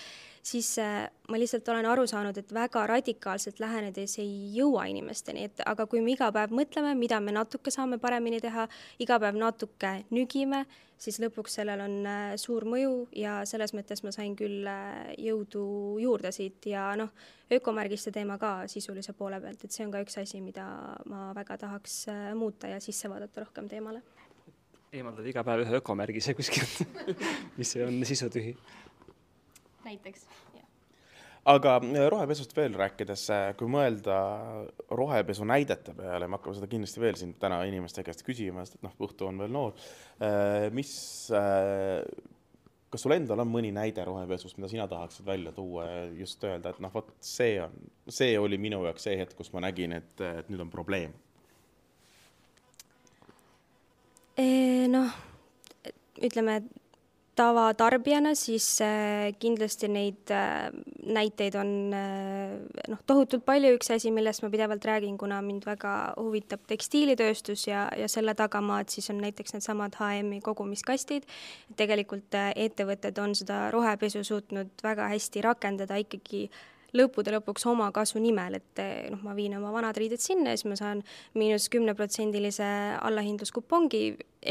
siis 0.45 0.77
äh, 0.79 1.09
ma 1.29 1.41
lihtsalt 1.41 1.69
olen 1.73 1.89
aru 1.91 2.07
saanud, 2.07 2.39
et 2.39 2.55
väga 2.55 2.87
radikaalselt 2.87 3.61
lähenedes 3.63 4.19
ei 4.23 4.33
jõua 4.55 4.87
inimesteni, 4.93 5.49
et 5.51 5.67
aga 5.67 5.89
kui 5.91 6.05
me 6.05 6.15
iga 6.15 6.31
päev 6.35 6.55
mõtleme, 6.55 6.95
mida 6.99 7.21
me 7.21 7.35
natuke 7.35 7.75
saame 7.75 7.99
paremini 7.99 8.41
teha, 8.45 8.69
iga 9.03 9.19
päev 9.23 9.39
natuke 9.41 9.97
nügime, 10.15 10.65
siis 11.01 11.19
lõpuks 11.23 11.59
sellel 11.59 11.83
on 11.85 11.97
äh, 12.07 12.35
suur 12.41 12.67
mõju 12.69 13.09
ja 13.19 13.41
selles 13.49 13.75
mõttes 13.75 14.05
ma 14.07 14.15
sain 14.15 14.37
küll 14.39 14.69
äh, 14.71 15.15
jõudu 15.19 15.65
juurde 16.03 16.31
siit 16.35 16.71
ja 16.71 16.93
noh, 16.99 17.11
ökomärgiste 17.59 18.13
teema 18.15 18.39
ka 18.41 18.53
sisulise 18.71 19.15
poole 19.17 19.41
pealt, 19.43 19.65
et 19.65 19.75
see 19.75 19.87
on 19.87 19.93
ka 19.95 20.03
üks 20.05 20.19
asi, 20.21 20.41
mida 20.45 20.67
ma 21.11 21.31
väga 21.37 21.59
tahaks 21.65 21.99
äh, 22.13 22.31
muuta 22.39 22.71
ja 22.71 22.81
sisse 22.83 23.11
vaadata 23.11 23.45
rohkem 23.45 23.69
teemale. 23.71 24.03
eemaldad 24.95 25.27
iga 25.27 25.43
päev 25.45 25.65
ühe 25.65 25.81
ökomärgise 25.81 26.37
kuskilt 26.39 26.85
mis 27.59 27.77
on 27.83 28.01
sisutühi. 28.07 28.57
näiteks 29.85 30.27
aga 31.55 31.77
äh, 31.81 32.07
rohepesust 32.13 32.57
veel 32.57 32.77
rääkides, 32.79 33.27
äh, 33.35 33.49
kui 33.59 33.69
mõelda 33.71 34.19
rohepesu 34.91 35.45
näidete 35.49 35.97
peale, 35.99 36.29
me 36.29 36.39
hakkame 36.39 36.61
seda 36.61 36.71
kindlasti 36.71 37.03
veel 37.03 37.21
siin 37.21 37.35
täna 37.41 37.63
inimeste 37.69 38.07
käest 38.07 38.25
küsima, 38.27 38.65
sest 38.65 38.79
et 38.79 38.87
noh, 38.89 38.97
Õhtu 39.05 39.29
on 39.29 39.43
veel 39.45 39.53
noor. 39.53 39.75
Mis, 40.73 40.93
kas 42.95 43.03
sul 43.03 43.17
endal 43.17 43.43
on 43.43 43.51
mõni 43.51 43.73
näide 43.75 44.05
rohepesust, 44.07 44.55
mida 44.61 44.71
sina 44.71 44.87
tahaksid 44.91 45.27
välja 45.27 45.53
tuua 45.53 45.89
ja 45.89 46.03
just 46.21 46.45
öelda, 46.47 46.71
et 46.71 46.81
noh, 46.85 46.93
vot 46.95 47.11
see 47.25 47.57
on, 47.63 47.75
see 48.07 48.39
oli 48.39 48.59
minu 48.63 48.85
jaoks 48.87 49.09
see 49.09 49.19
hetk, 49.19 49.35
kus 49.39 49.51
ma 49.55 49.65
nägin, 49.67 49.97
et, 49.99 50.15
et 50.23 50.51
nüüd 50.53 50.63
on 50.63 50.73
probleem? 50.73 51.15
noh, 54.91 55.11
ütleme, 56.27 56.57
tavatarbijana, 57.39 58.35
siis 58.39 58.67
äh, 58.83 59.33
kindlasti 59.43 59.91
neid 59.91 60.31
äh, 60.35 60.71
näiteid 61.07 61.55
on 61.61 61.71
äh, 61.95 62.55
noh, 62.89 63.01
tohutult 63.07 63.45
palju, 63.47 63.75
üks 63.79 63.91
asi, 63.95 64.13
millest 64.15 64.45
ma 64.45 64.51
pidevalt 64.53 64.85
räägin, 64.85 65.17
kuna 65.21 65.41
mind 65.45 65.67
väga 65.69 65.95
huvitab 66.19 66.65
tekstiilitööstus 66.71 67.67
ja, 67.69 67.87
ja 67.99 68.09
selle 68.11 68.35
tagamaad, 68.39 68.91
siis 68.93 69.11
on 69.13 69.21
näiteks 69.25 69.57
needsamad 69.57 69.97
HM-i 70.01 70.41
kogumiskastid. 70.45 71.27
tegelikult 71.77 72.35
ettevõtted 72.35 73.19
on 73.23 73.35
seda 73.35 73.69
rohepesu 73.75 74.25
suutnud 74.25 74.85
väga 74.85 75.09
hästi 75.13 75.43
rakendada 75.45 75.99
ikkagi 76.01 76.49
lõppude 76.95 77.33
lõpuks 77.35 77.67
oma 77.71 77.89
kasu 77.95 78.21
nimel, 78.23 78.59
et 78.61 78.81
eh, 78.83 79.09
noh, 79.13 79.21
ma 79.27 79.35
viin 79.37 79.57
oma 79.59 79.73
vanad 79.75 79.97
riided 79.99 80.23
sinna 80.23 80.53
ja 80.53 80.61
siis 80.61 80.69
ma 80.71 80.79
saan 80.79 81.03
miinus 81.39 81.67
kümneprotsendilise 81.73 82.69
allahindluskupongi, 83.03 84.03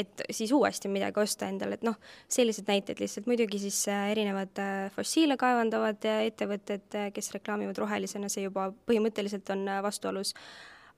et 0.03 0.23
siis 0.33 0.51
uuesti 0.55 0.91
midagi 0.91 1.21
osta 1.23 1.47
endale, 1.51 1.77
et 1.79 1.85
noh, 1.87 1.97
sellised 2.31 2.67
näited 2.69 2.99
lihtsalt, 3.03 3.29
muidugi 3.29 3.61
siis 3.63 3.79
äh, 3.91 4.09
erinevad 4.13 4.61
äh, 4.61 4.87
fossiile 4.95 5.37
kaevandavad 5.39 6.03
ettevõtted, 6.13 6.99
kes 7.15 7.33
reklaamivad 7.37 7.79
rohelisena, 7.83 8.31
see 8.31 8.47
juba 8.47 8.69
põhimõtteliselt 8.87 9.53
on 9.55 9.67
vastuolus, 9.85 10.33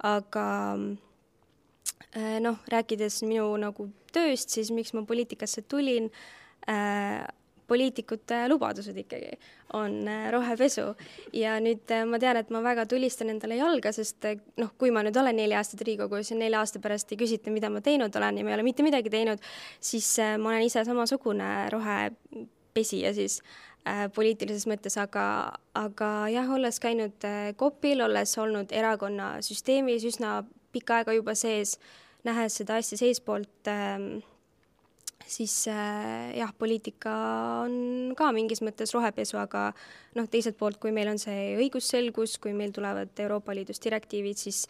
aga 0.06 0.46
noh, 2.42 2.58
rääkides 2.72 3.22
minu 3.28 3.48
nagu 3.60 3.90
tööst, 4.16 4.54
siis 4.54 4.72
miks 4.74 4.94
ma 4.96 5.04
poliitikasse 5.08 5.66
tulin 5.70 6.10
äh,, 6.72 7.26
poliitikute 7.67 8.45
lubadused 8.49 8.97
ikkagi 8.97 9.36
on 9.73 10.08
äh, 10.08 10.28
rohepesu. 10.34 10.88
Ja 11.34 11.56
nüüd 11.63 11.91
äh, 11.91 12.06
ma 12.08 12.19
tean, 12.21 12.39
et 12.39 12.51
ma 12.54 12.62
väga 12.63 12.86
tulistan 12.89 13.32
endale 13.34 13.58
jalga, 13.60 13.91
sest 13.95 14.28
äh, 14.30 14.39
noh, 14.62 14.73
kui 14.80 14.93
ma 14.93 15.04
nüüd 15.06 15.17
olen 15.19 15.38
neli 15.39 15.58
aastat 15.58 15.84
Riigikogus 15.86 16.32
ja 16.32 16.39
nelja 16.39 16.62
aasta 16.62 16.82
pärast 16.84 17.12
ei 17.13 17.19
küsita, 17.19 17.54
mida 17.54 17.71
ma 17.73 17.82
teinud 17.86 18.15
olen 18.15 18.39
ja 18.39 18.45
ma 18.45 18.54
ei 18.54 18.60
ole 18.60 18.67
mitte 18.67 18.86
midagi 18.86 19.12
teinud, 19.13 19.41
siis 19.80 20.15
ma 20.39 20.54
olen 20.54 20.67
ise 20.67 20.86
samasugune 20.88 21.49
rohepesija 21.73 23.13
siis 23.17 23.39
äh, 23.88 24.06
poliitilises 24.15 24.67
mõttes, 24.69 24.99
aga, 25.01 25.25
aga 25.78 26.12
jah, 26.34 26.54
olles 26.58 26.80
käinud 26.84 27.30
COP-il, 27.60 28.06
olles 28.06 28.38
olnud 28.41 28.73
erakonna 28.75 29.36
süsteemis 29.45 30.06
üsna 30.13 30.43
pikka 30.75 31.01
aega 31.01 31.15
juba 31.15 31.36
sees, 31.39 31.78
nähes 32.28 32.58
seda 32.60 32.80
asja 32.82 32.99
seestpoolt 32.99 33.69
äh, 33.71 33.99
siis 35.28 35.68
äh, 35.68 36.34
jah, 36.38 36.52
poliitika 36.58 37.14
on 37.64 38.14
ka 38.18 38.32
mingis 38.36 38.62
mõttes 38.66 38.94
rohepesu, 38.96 39.40
aga 39.42 39.70
noh, 40.18 40.28
teiselt 40.32 40.58
poolt, 40.60 40.80
kui 40.82 40.94
meil 40.96 41.10
on 41.12 41.22
see 41.22 41.56
õigusselgus, 41.60 42.38
kui 42.42 42.54
meil 42.58 42.74
tulevad 42.76 43.14
Euroopa 43.26 43.56
Liidust 43.56 43.84
direktiivid, 43.86 44.40
siis 44.40 44.66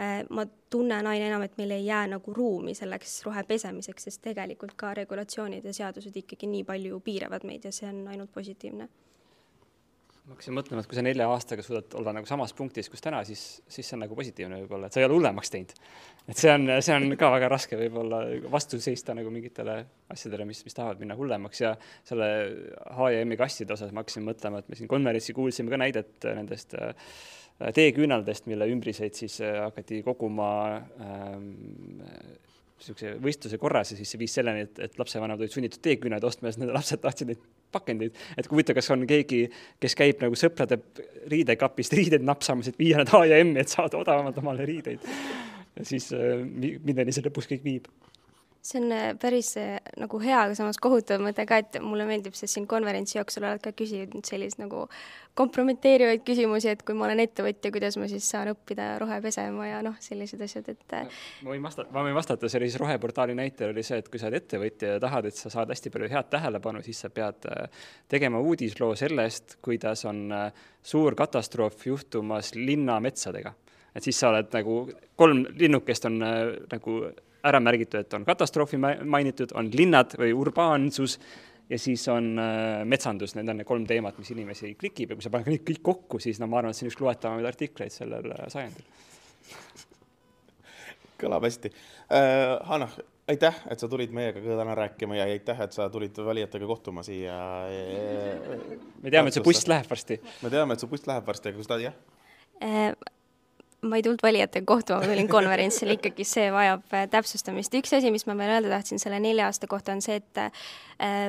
äh, 0.00 0.22
ma 0.30 0.46
tunnen 0.70 1.06
aina 1.06 1.28
enam, 1.28 1.44
et 1.44 1.58
meil 1.60 1.76
ei 1.76 1.86
jää 1.86 2.06
nagu 2.14 2.34
ruumi 2.34 2.76
selleks 2.78 3.20
rohepesemiseks, 3.28 4.08
sest 4.08 4.24
tegelikult 4.24 4.76
ka 4.80 4.94
regulatsioonid 4.98 5.68
ja 5.68 5.76
seadused 5.76 6.16
ikkagi 6.22 6.50
nii 6.50 6.64
palju 6.68 7.02
piiravad 7.04 7.46
meid 7.48 7.68
ja 7.68 7.74
see 7.74 7.90
on 7.90 8.06
ainult 8.12 8.32
positiivne 8.34 8.88
ma 10.28 10.36
hakkasin 10.36 10.52
mõtlema, 10.52 10.82
et 10.84 10.88
kui 10.90 10.98
sa 10.98 11.02
nelja 11.04 11.26
aastaga 11.32 11.62
suudad 11.64 11.94
olla 11.96 12.12
nagu 12.12 12.28
samas 12.28 12.52
punktis, 12.56 12.90
kus 12.92 13.00
täna, 13.04 13.22
siis, 13.24 13.42
siis 13.64 13.86
see 13.88 13.96
on 13.96 14.02
nagu 14.04 14.16
positiivne 14.18 14.58
võib-olla, 14.60 14.88
et 14.88 14.96
sa 14.96 15.00
ei 15.00 15.06
ole 15.06 15.16
hullemaks 15.16 15.52
teinud. 15.54 15.72
et 16.28 16.36
see 16.36 16.52
on, 16.52 16.68
see 16.84 16.96
on 16.98 17.16
ka 17.20 17.30
väga 17.32 17.48
raske 17.48 17.78
võib-olla 17.80 18.20
vastu 18.52 18.80
seista 18.84 19.16
nagu 19.16 19.32
mingitele 19.32 19.78
asjadele, 20.12 20.44
mis, 20.50 20.60
mis 20.66 20.76
tahavad 20.76 21.00
minna 21.00 21.16
hullemaks 21.16 21.62
ja 21.64 21.72
selle 22.06 22.28
H&M-i 22.98 23.40
kastide 23.40 23.72
osas 23.78 23.94
ma 23.94 24.04
hakkasin 24.04 24.26
mõtlema, 24.28 24.60
et 24.60 24.68
me 24.68 24.76
siin 24.76 24.90
konverentsil 24.90 25.36
kuulsime 25.38 25.72
ka 25.72 25.80
näidet 25.80 26.28
nendest 26.28 26.76
äh, 26.76 26.92
teeküünaldest, 27.74 28.50
mille 28.52 28.68
ümbriseid 28.68 29.16
siis 29.16 29.40
äh, 29.40 29.62
hakati 29.64 30.02
koguma 30.04 30.50
ähm, 30.76 31.54
niisuguse 32.78 33.14
võistluse 33.22 33.58
korras 33.58 33.92
ja 33.92 33.98
siis 33.98 34.12
see 34.12 34.20
viis 34.20 34.34
selleni, 34.38 34.66
et, 34.68 34.80
et 34.86 34.98
lapsevanemad 35.00 35.42
olid 35.42 35.54
sunnitud 35.54 35.82
teeküünlaid 35.82 36.24
ostma 36.24 36.48
ja 36.48 36.54
siis 36.54 36.62
nende 36.62 36.76
lapsed 36.76 37.02
tahtsid 37.02 37.32
neid 37.32 37.40
pakendeid. 37.74 38.18
et 38.36 38.48
kui 38.48 38.58
huvitav, 38.58 38.78
kas 38.78 38.90
on 38.94 39.02
keegi, 39.08 39.44
kes 39.82 39.96
käib 39.98 40.22
nagu 40.24 40.38
sõprade 40.38 40.78
riidekapist 41.32 41.96
riideid 41.98 42.26
napsamas, 42.26 42.70
et 42.70 42.78
viia 42.78 43.00
nad 43.00 43.10
H&M-i, 43.10 43.58
et 43.62 43.72
saada 43.72 43.98
odavamalt 43.98 44.38
omale 44.38 44.66
riideid. 44.68 45.04
ja 45.78 45.88
siis 45.88 46.12
äh, 46.16 46.38
milleni 46.44 47.14
see 47.14 47.26
lõpuks 47.26 47.50
kõik 47.50 47.66
viib 47.66 47.90
see 48.68 48.80
on 48.82 48.92
äh, 48.92 49.14
päris 49.20 49.56
äh, 49.56 49.78
nagu 49.98 50.20
hea, 50.20 50.42
aga 50.44 50.56
samas 50.56 50.78
kohutav 50.82 51.22
mõte 51.24 51.44
ka, 51.48 51.60
et 51.62 51.78
mulle 51.82 52.04
meeldib, 52.08 52.34
sest 52.36 52.54
siin 52.54 52.66
konverentsi 52.68 53.18
jooksul 53.18 53.46
oled 53.48 53.62
ka 53.64 53.72
küsinud 53.76 54.26
selliseid 54.28 54.60
nagu 54.60 54.84
kompromiteerivaid 55.38 56.24
küsimusi, 56.26 56.72
et 56.72 56.82
kui 56.86 56.96
ma 56.98 57.06
olen 57.06 57.22
ettevõtja, 57.22 57.70
kuidas 57.74 57.96
ma 58.00 58.08
siis 58.10 58.26
saan 58.28 58.50
õppida 58.52 58.90
rohe 59.00 59.20
pesema 59.24 59.68
ja 59.68 59.78
noh, 59.86 59.94
sellised 60.02 60.42
asjad, 60.44 60.68
et 60.74 60.96
äh, 60.98 61.20
ma 61.46 61.54
võin 61.54 61.64
vastata, 61.64 61.92
ma 61.94 62.04
võin 62.06 62.16
vastata, 62.18 62.50
see 62.50 62.60
oli 62.60 62.70
siis 62.70 62.80
roheportaali 62.82 63.36
näitel 63.38 63.72
oli 63.72 63.84
see, 63.86 64.00
et 64.02 64.10
kui 64.10 64.20
sa 64.20 64.28
oled 64.28 64.42
ettevõtja 64.42 64.96
ja 64.96 65.04
tahad, 65.04 65.30
et 65.30 65.38
sa 65.38 65.52
saad 65.54 65.72
hästi 65.72 65.94
palju 65.94 66.10
head 66.12 66.32
tähelepanu, 66.34 66.82
siis 66.84 67.00
sa 67.04 67.12
pead 67.14 67.48
tegema 68.10 68.42
uudisloo 68.42 68.92
sellest, 68.98 69.56
kuidas 69.64 70.04
on 70.08 70.26
suur 70.82 71.16
katastroof 71.16 71.86
juhtumas 71.86 72.52
linnametsadega. 72.58 73.54
et 73.94 74.04
siis 74.04 74.18
sa 74.20 74.28
oled 74.28 74.52
nagu, 74.52 74.74
kolm 75.16 75.46
linnukest 75.58 76.04
on 76.06 76.20
nagu 76.20 76.98
ära 77.46 77.60
märgitud, 77.62 78.00
et 78.00 78.14
on 78.16 78.24
katastroofi 78.26 78.80
mainitud, 78.80 79.52
on 79.58 79.70
linnad 79.74 80.16
või 80.18 80.32
urbaansus 80.34 81.18
ja 81.70 81.78
siis 81.78 82.06
on 82.08 82.32
äh, 82.40 82.84
metsandus, 82.88 83.34
need 83.36 83.48
on 83.48 83.60
need 83.60 83.68
kolm 83.68 83.84
teemat, 83.88 84.18
mis 84.18 84.32
inimesi 84.34 84.72
klikib 84.80 85.12
ja 85.12 85.18
kui 85.18 85.26
sa 85.26 85.32
paned 85.32 85.50
kõik, 85.50 85.66
kõik 85.68 85.82
kokku, 85.90 86.22
siis 86.22 86.40
no 86.40 86.48
ma 86.50 86.62
arvan, 86.62 86.72
et 86.72 86.78
see 86.78 86.86
on 86.86 86.92
üks 86.92 87.02
loetavamaid 87.02 87.48
artikleid 87.50 87.94
sellel 87.94 88.32
äh, 88.34 88.48
sajandil. 88.52 88.88
kõlab 91.20 91.46
hästi 91.48 91.70
äh,. 91.74 92.56
Hanah, 92.68 92.94
aitäh, 93.28 93.60
et 93.70 93.80
sa 93.80 93.90
tulid 93.90 94.14
meiega 94.14 94.40
ka 94.40 94.58
täna 94.62 94.76
rääkima 94.78 95.18
ja 95.18 95.28
aitäh, 95.28 95.60
et 95.66 95.76
sa 95.76 95.90
tulid 95.92 96.16
valijatega 96.24 96.66
kohtuma 96.66 97.04
siia. 97.06 97.36
me 99.02 99.12
teame, 99.12 99.28
et 99.28 99.36
see 99.36 99.44
buss 99.44 99.68
läheb 99.68 99.90
varsti. 99.90 100.20
me 100.42 100.52
teame, 100.54 100.74
et 100.74 100.84
see 100.84 100.90
buss 100.90 101.06
läheb 101.10 101.28
varsti, 101.28 101.52
aga 101.52 101.60
kus 101.60 101.70
ta, 101.70 101.80
jah? 101.82 101.96
Äh, 103.78 103.88
ma 103.88 103.96
ei 103.96 104.02
tulnud 104.02 104.22
valijatega 104.22 104.66
kohtuma, 104.66 105.00
ma 105.00 105.06
tulin 105.06 105.28
konverentsile, 105.28 105.94
ikkagi 105.98 106.24
see 106.26 106.48
vajab 106.52 106.94
äh, 106.94 107.06
täpsustamist. 107.10 107.74
üks 107.78 107.92
asi, 107.94 108.10
mis 108.10 108.26
ma 108.26 108.34
veel 108.38 108.56
öelda 108.56 108.72
tahtsin 108.72 108.98
selle 108.98 109.20
nelja 109.20 109.46
aasta 109.46 109.66
kohta, 109.70 109.92
on 109.92 110.02
see, 110.02 110.18
et 110.18 110.40
äh, 110.42 110.50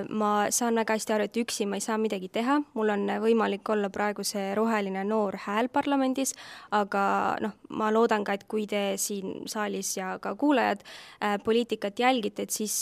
ma 0.09 0.49
saan 0.53 0.79
väga 0.81 0.97
hästi 0.97 1.13
aru, 1.13 1.27
et 1.29 1.39
üksi 1.43 1.67
ma 1.69 1.77
ei 1.77 1.85
saa 1.85 1.97
midagi 2.01 2.29
teha, 2.33 2.59
mul 2.73 2.93
on 2.93 3.05
võimalik 3.21 3.69
olla 3.69 3.91
praegu 3.93 4.25
see 4.25 4.53
roheline 4.57 5.03
noor 5.05 5.37
hääl 5.45 5.69
parlamendis, 5.69 6.33
aga 6.71 7.37
noh, 7.43 7.53
ma 7.69 7.91
loodan 7.93 8.25
ka, 8.25 8.37
et 8.39 8.47
kui 8.49 8.65
te 8.69 8.97
siin 8.97 9.45
saalis 9.49 9.95
ja 9.97 10.15
ka 10.21 10.33
kuulajad 10.39 10.81
äh, 10.81 11.37
poliitikat 11.43 12.01
jälgite, 12.01 12.47
et 12.47 12.55
siis 12.55 12.81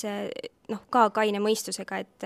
noh, 0.72 0.84
ka 0.92 1.08
kaine 1.16 1.40
mõistusega, 1.44 2.00
et, 2.04 2.26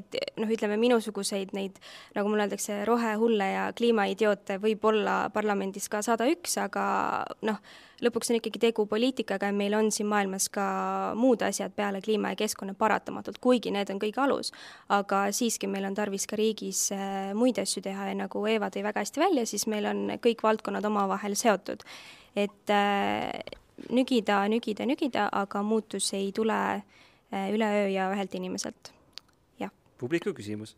et 0.00 0.18
noh, 0.40 0.50
ütleme 0.50 0.76
minusuguseid 0.80 1.52
neid, 1.56 1.76
nagu 2.16 2.30
mulle 2.30 2.46
öeldakse, 2.46 2.80
rohehulle 2.88 3.48
ja 3.50 3.64
kliimaidiote 3.76 4.58
võib 4.62 4.84
olla 4.88 5.24
parlamendis 5.34 5.90
ka 5.92 6.00
sada 6.04 6.26
üks, 6.30 6.56
aga 6.62 6.84
noh, 7.44 7.60
lõpuks 8.04 8.32
on 8.32 8.38
ikkagi 8.40 8.62
tegu 8.62 8.86
poliitikaga 8.88 9.50
ja 9.50 9.56
meil 9.56 9.76
on 9.76 9.90
siin 9.94 10.08
maailmas 10.10 10.48
ka 10.52 10.64
muud 11.18 11.44
asjad 11.46 11.76
peale 11.76 12.00
kliima 12.04 12.32
ja 12.32 12.40
keskkonna 12.40 12.74
paratamatult, 12.78 13.38
kuigi 13.44 13.72
need 13.74 13.92
on 13.92 14.00
kõige 14.02 14.22
alus. 14.24 14.52
aga 14.88 15.26
siiski 15.32 15.68
meil 15.70 15.84
on 15.88 15.96
tarvis 15.96 16.26
ka 16.26 16.40
riigis 16.40 16.86
äh, 16.96 17.32
muid 17.36 17.60
asju 17.60 17.84
teha 17.84 18.10
ja 18.10 18.16
nagu 18.24 18.46
Eeva 18.48 18.72
tõi 18.72 18.84
väga 18.84 19.04
hästi 19.04 19.20
välja, 19.20 19.46
siis 19.46 19.68
meil 19.68 19.86
on 19.92 20.16
kõik 20.24 20.42
valdkonnad 20.42 20.84
omavahel 20.84 21.36
seotud. 21.36 21.84
et 22.34 22.70
äh, 22.72 23.30
nügida, 23.90 24.44
nügida, 24.48 24.86
nügida, 24.86 25.28
aga 25.32 25.62
muutus 25.62 26.12
ei 26.14 26.32
tule 26.32 26.60
Äh, 26.64 27.03
üleöö 27.54 27.88
ja 27.92 28.10
ühelt 28.14 28.34
inimeselt, 28.34 28.92
jah. 29.60 29.72
publiku 29.98 30.34
küsimus. 30.36 30.76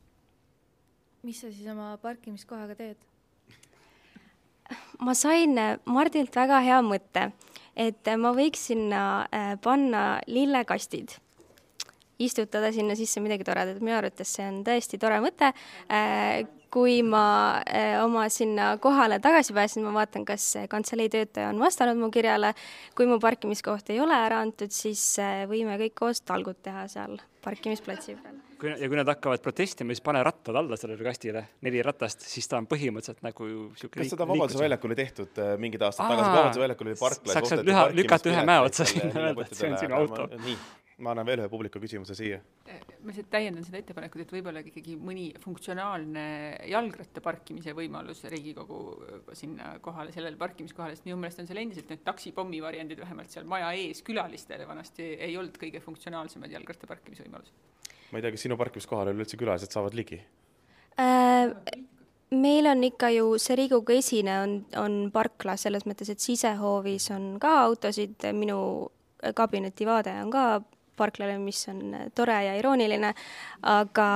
mis 1.26 1.40
sa 1.42 1.50
siis 1.50 1.66
oma 1.72 1.96
parkimiskohaga 2.02 2.74
teed? 2.78 2.96
ma 5.00 5.14
sain 5.14 5.58
Mardilt 5.84 6.34
väga 6.36 6.62
hea 6.64 6.80
mõtte, 6.82 7.30
et 7.76 8.12
ma 8.18 8.32
võiks 8.34 8.68
sinna 8.70 9.02
panna 9.62 10.08
lillekastid 10.26 11.18
istutada 12.18 12.72
sinna 12.72 12.96
sisse 12.96 13.20
midagi 13.20 13.44
toredat, 13.44 13.80
minu 13.84 13.96
arvates 13.98 14.32
see 14.38 14.46
on 14.48 14.62
tõesti 14.66 15.00
tore 15.00 15.18
mõte. 15.24 15.52
Kui 16.76 16.98
ma 17.00 17.62
oma 18.02 18.26
sinna 18.28 18.74
kohale 18.82 19.16
tagasi 19.24 19.54
pääsen, 19.56 19.86
ma 19.86 19.94
vaatan, 19.94 20.26
kas 20.28 20.50
kantselei 20.68 21.08
töötaja 21.08 21.48
on 21.48 21.62
vastanud 21.62 21.96
mu 21.96 22.10
kirjale. 22.12 22.52
kui 22.96 23.08
mu 23.08 23.16
parkimiskoht 23.22 23.88
ei 23.94 24.00
ole 24.00 24.18
ära 24.26 24.42
antud, 24.44 24.74
siis 24.74 25.16
võime 25.48 25.78
kõik 25.80 25.96
koos 25.96 26.20
talgud 26.20 26.60
teha 26.62 26.84
seal 26.92 27.16
parkimisplatsi 27.46 28.18
peal. 28.20 28.36
kui, 28.60 28.70
ja 28.76 28.88
kui 28.88 28.98
nad 28.98 29.08
hakkavad 29.08 29.40
protestima, 29.44 29.94
siis 29.94 30.04
pane 30.04 30.20
rattad 30.26 30.56
alla 30.60 30.76
sellele 30.76 31.04
kastile, 31.06 31.46
neli 31.64 31.82
ratast, 31.86 32.28
siis 32.28 32.48
ta 32.50 32.60
on 32.60 32.68
põhimõtteliselt 32.68 33.24
nagu 33.24 33.48
niisugune 33.48 34.02
kas 34.02 34.12
seda 34.12 34.28
Vabaduse 34.28 34.64
väljakul 34.64 34.92
ei 34.96 35.04
tehtud 35.04 35.44
mingid 35.62 35.84
aastad 35.88 36.12
tagasi, 36.12 36.32
Vabaduse 36.32 36.64
väljakul 36.66 36.92
oli 36.92 36.98
parkla 37.00 37.38
saaks 37.38 37.54
sealt 37.54 37.68
lüha, 37.68 37.86
lükata 37.96 38.32
ühe 38.32 38.48
mäe 38.48 38.64
otsa 38.68 38.88
sinna 38.88 39.28
öelda, 39.28 39.46
et 39.46 39.60
see 39.60 39.70
on 39.70 39.78
sinu 39.80 40.02
auto. 40.02 40.28
nii 40.36 40.58
ma 41.04 41.12
annan 41.12 41.26
veel 41.28 41.42
ühe 41.42 41.50
publiku 41.52 41.80
küsimuse 41.82 42.14
siia. 42.16 42.38
ma 42.66 43.10
lihtsalt 43.10 43.28
täiendan 43.30 43.64
seda 43.66 43.78
ettepanekut, 43.82 44.22
et 44.24 44.32
võib-olla 44.32 44.62
ikkagi 44.64 44.96
mõni 44.96 45.26
funktsionaalne 45.42 46.24
jalgratta 46.70 47.20
parkimise 47.24 47.74
võimalus 47.76 48.24
Riigikogu 48.32 48.78
sinna 49.36 49.74
kohale, 49.84 50.14
sellele 50.14 50.40
parkimiskohale, 50.40 50.96
sest 50.96 51.06
minu 51.08 51.18
meelest 51.20 51.42
on 51.42 51.50
seal 51.50 51.60
endiselt 51.60 51.92
need 51.92 52.04
taksipommi 52.06 52.62
variandid 52.64 53.02
vähemalt 53.02 53.34
seal 53.34 53.44
maja 53.48 53.68
ees 53.76 54.00
külalistele 54.06 54.68
vanasti 54.68 55.10
ei 55.28 55.36
olnud 55.36 55.58
kõige 55.60 55.82
funktsionaalsemad 55.84 56.54
jalgratta 56.56 56.88
parkimise 56.88 57.26
võimalused. 57.26 57.52
ma 58.10 58.18
ei 58.18 58.24
tea, 58.24 58.32
kas 58.32 58.46
sinu 58.48 58.56
parkimiskohale 58.56 59.12
üleüldse 59.12 59.40
külalised 59.40 59.76
saavad 59.76 59.96
ligi 59.98 60.22
äh,? 60.96 61.52
meil 62.32 62.66
on 62.72 62.82
ikka 62.88 63.10
ju 63.12 63.36
see 63.38 63.58
Riigikogu 63.60 63.98
esine 64.00 64.40
on, 64.40 64.56
on 64.80 64.96
parkla 65.12 65.58
selles 65.60 65.84
mõttes, 65.86 66.08
et 66.10 66.24
sisehoovis 66.24 67.10
on 67.14 67.34
ka 67.42 67.52
autosid, 67.66 68.16
minu 68.34 68.58
kabineti 69.36 69.86
vaade 69.86 70.16
on 70.24 70.32
ka 70.32 70.46
parklale, 70.96 71.38
mis 71.42 71.62
on 71.72 71.94
tore 72.14 72.40
ja 72.48 72.56
irooniline, 72.58 73.14
aga 73.76 74.10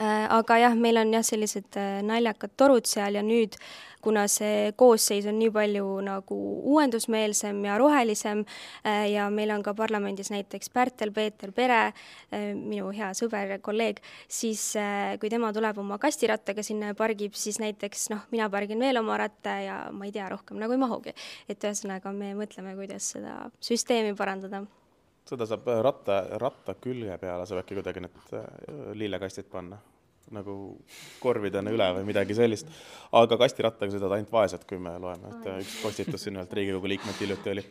Äh, 0.00 0.26
aga 0.32 0.56
jah, 0.56 0.74
meil 0.80 0.96
on 0.96 1.12
jah, 1.12 1.24
sellised 1.24 1.76
äh, 1.76 2.00
naljakad 2.00 2.54
torud 2.56 2.88
seal 2.88 3.18
ja 3.18 3.22
nüüd, 3.24 3.56
kuna 4.00 4.22
see 4.32 4.70
koosseis 4.80 5.26
on 5.28 5.36
nii 5.36 5.50
palju 5.52 5.84
nagu 6.06 6.38
uuendusmeelsem 6.72 7.58
ja 7.66 7.76
rohelisem 7.80 8.40
äh, 8.80 9.10
ja 9.12 9.26
meil 9.28 9.52
on 9.52 9.64
ka 9.66 9.74
parlamendis 9.76 10.32
näiteks 10.32 10.72
Pärtel-Peeter 10.72 11.52
Pere, 11.52 11.82
minu 12.56 12.88
hea 12.96 13.10
sõber 13.18 13.56
ja 13.56 13.60
kolleeg, 13.60 14.00
siis 14.24 14.64
kui 15.20 15.28
tema 15.28 15.52
tuleb 15.52 15.84
oma 15.84 16.00
kastirattaga 16.00 16.64
sinna 16.64 16.94
ja 16.94 16.96
pargib, 16.96 17.36
siis 17.36 17.60
näiteks 17.60 18.08
noh, 18.14 18.24
mina 18.32 18.48
pargin 18.48 18.80
veel 18.80 19.04
oma 19.04 19.20
ratta 19.20 19.60
ja 19.60 19.78
ma 19.92 20.08
ei 20.08 20.16
tea, 20.16 20.32
rohkem 20.32 20.60
nagu 20.64 20.72
ei 20.72 20.80
mahugi. 20.80 21.16
et 21.48 21.60
ühesõnaga, 21.60 22.16
me 22.16 22.32
mõtleme, 22.40 22.72
kuidas 22.80 23.12
seda 23.18 23.42
süsteemi 23.60 24.16
parandada 24.16 24.64
seda 25.30 25.46
saab 25.48 25.70
ratta, 25.86 26.20
ratta 26.42 26.76
külje 26.82 27.16
peale 27.22 27.46
saab 27.48 27.62
äkki 27.62 27.78
kuidagi 27.78 28.04
need 28.04 28.36
lillekastid 28.98 29.50
panna. 29.52 29.78
Nagu 30.30 30.52
korvidena 31.18 31.72
üle 31.74 31.86
või 31.96 32.04
midagi 32.06 32.36
sellist. 32.38 32.68
aga 33.18 33.38
kastirattaga 33.40 33.90
sõidavad 33.90 34.18
ainult 34.18 34.30
vaesed, 34.30 34.66
kui 34.68 34.78
me 34.78 34.92
loeme, 35.02 35.32
et 35.32 35.48
üks 35.64 35.80
postitus 35.82 36.22
siin 36.22 36.38
ühelt 36.38 36.52
Riigikogu 36.54 36.92
liikmelt 36.92 37.18
hiljuti 37.24 37.50
oli. 37.50 37.64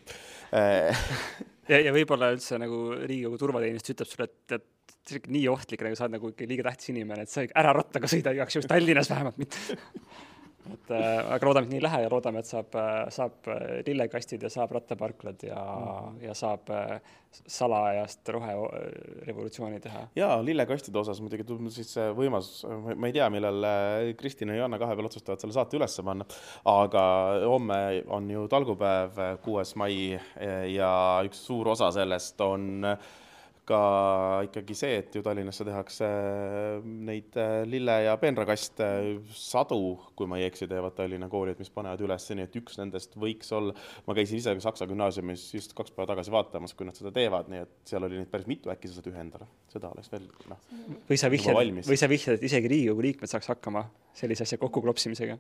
Ja, 1.70 1.80
ja 1.86 1.94
võib-olla 1.96 2.34
üldse 2.34 2.60
nagu 2.60 2.82
Riigikogu 2.98 3.40
turvateenistus 3.40 3.96
ütleb 3.96 4.12
sulle, 4.12 4.28
et, 4.28 4.58
et 4.58 4.98
see 5.08 5.22
on 5.22 5.32
nii 5.38 5.46
ohtlik, 5.54 5.86
nagu 5.86 5.96
sa 5.96 6.08
oled 6.08 6.18
nagu 6.18 6.34
liiga 6.50 6.66
tähtis 6.68 6.92
inimene, 6.92 7.24
et 7.24 7.32
sa 7.32 7.46
ära 7.48 7.72
rattaga 7.80 8.10
sõida 8.12 8.34
igaks 8.36 8.58
juhuks 8.58 8.68
Tallinnas 8.74 9.14
vähemalt 9.14 9.40
mitte 9.40 9.80
et 10.76 10.92
äh, 10.96 11.32
aga 11.36 11.48
loodame, 11.48 11.68
et 11.68 11.74
nii 11.74 11.80
ei 11.80 11.86
lähe 11.86 12.02
ja 12.04 12.12
loodame, 12.12 12.44
et 12.44 12.50
saab, 12.50 12.76
äh, 12.80 13.00
saab 13.14 13.50
äh, 13.52 13.80
lillekastid 13.88 14.44
ja 14.46 14.52
saab 14.54 14.74
rattaparklad 14.78 15.44
ja 15.48 15.60
mm, 15.60 15.88
-hmm. 15.88 16.26
ja 16.28 16.34
saab 16.34 16.70
äh, 16.70 17.00
salajast 17.30 18.30
roherevolutsiooni 18.30 19.80
teha. 19.80 20.08
jaa, 20.16 20.40
lillekastide 20.46 21.00
osas 21.00 21.22
muidugi 21.22 21.44
tundub 21.44 21.72
siis 21.72 21.94
võimas, 22.18 22.66
ma 22.96 23.08
ei 23.08 23.14
tea, 23.14 23.30
millal 23.30 23.66
Kristina 24.18 24.54
ja 24.54 24.64
Joanna 24.64 24.80
kahepeal 24.82 25.06
otsustavad 25.06 25.40
selle 25.40 25.54
saate 25.54 25.78
üles 25.78 26.02
panna, 26.06 26.26
aga 26.66 27.04
homme 27.46 28.04
on 28.08 28.32
ju 28.32 28.48
talgupäev, 28.48 29.22
kuues 29.46 29.76
mai 29.76 30.20
ja 30.74 30.92
üks 31.26 31.46
suur 31.46 31.70
osa 31.76 31.92
sellest 31.92 32.42
on 32.42 32.86
äh, 32.86 32.98
ka 33.70 33.80
ikkagi 34.48 34.76
see, 34.78 34.98
et 35.02 35.16
ju 35.16 35.22
Tallinnasse 35.26 35.66
tehakse 35.68 36.08
äh, 36.08 36.88
neid 37.10 37.38
äh, 37.40 37.62
lille- 37.70 38.00
ja 38.06 38.16
peenrakaste 38.22 38.88
sadu, 39.36 39.94
kui 40.18 40.30
ma 40.30 40.40
ei 40.40 40.48
eksi, 40.50 40.68
teevad 40.70 40.96
Tallinna 40.98 41.30
koolid, 41.32 41.60
mis 41.62 41.72
panevad 41.74 42.02
üles, 42.06 42.26
nii 42.34 42.48
et 42.48 42.58
üks 42.62 42.80
nendest 42.82 43.16
võiks 43.20 43.54
olla, 43.56 43.76
ma 44.08 44.18
käisin 44.18 44.42
ise 44.42 44.56
Saksa 44.64 44.90
gümnaasiumis 44.90 45.46
just 45.56 45.76
kaks 45.78 45.94
päeva 45.96 46.10
tagasi 46.14 46.34
vaatamas, 46.34 46.76
kui 46.78 46.90
nad 46.90 46.98
seda 46.98 47.14
teevad, 47.16 47.52
nii 47.52 47.64
et 47.66 47.76
seal 47.90 48.06
oli 48.08 48.20
neid 48.20 48.34
päris 48.34 48.50
mitu, 48.50 48.74
äkki 48.74 48.90
sa 48.90 49.00
saad 49.00 49.12
ühe 49.14 49.24
endale, 49.24 49.48
seda 49.72 49.94
oleks 49.94 50.12
veel 50.14 50.28
noh. 50.52 50.68
või 51.10 51.22
sa 51.22 51.32
vihjad, 51.32 51.62
või 51.88 52.02
sa 52.02 52.12
vihjad, 52.12 52.40
et 52.40 52.50
isegi 52.50 52.74
Riigikogu 52.74 53.06
liikmed 53.06 53.32
saaks 53.32 53.54
hakkama 53.54 53.86
sellise 54.18 54.48
asja 54.48 54.60
kokkuklopsimisega? 54.62 55.40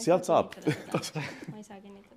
sealt 0.00 0.24
saab. 0.24 0.54
ma 0.64 1.58
ei 1.58 1.66
saa 1.66 1.80
kinnitada 1.80 2.11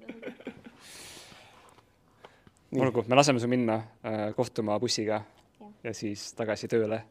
olgu, 2.74 3.04
me 3.08 3.16
laseme 3.16 3.40
su 3.40 3.48
minna 3.48 3.76
äh, 3.76 4.36
kohtuma 4.36 4.80
bussiga 4.80 5.22
ja. 5.60 5.72
ja 5.84 5.94
siis 5.94 6.34
tagasi 6.34 6.68
tööle 6.72 7.02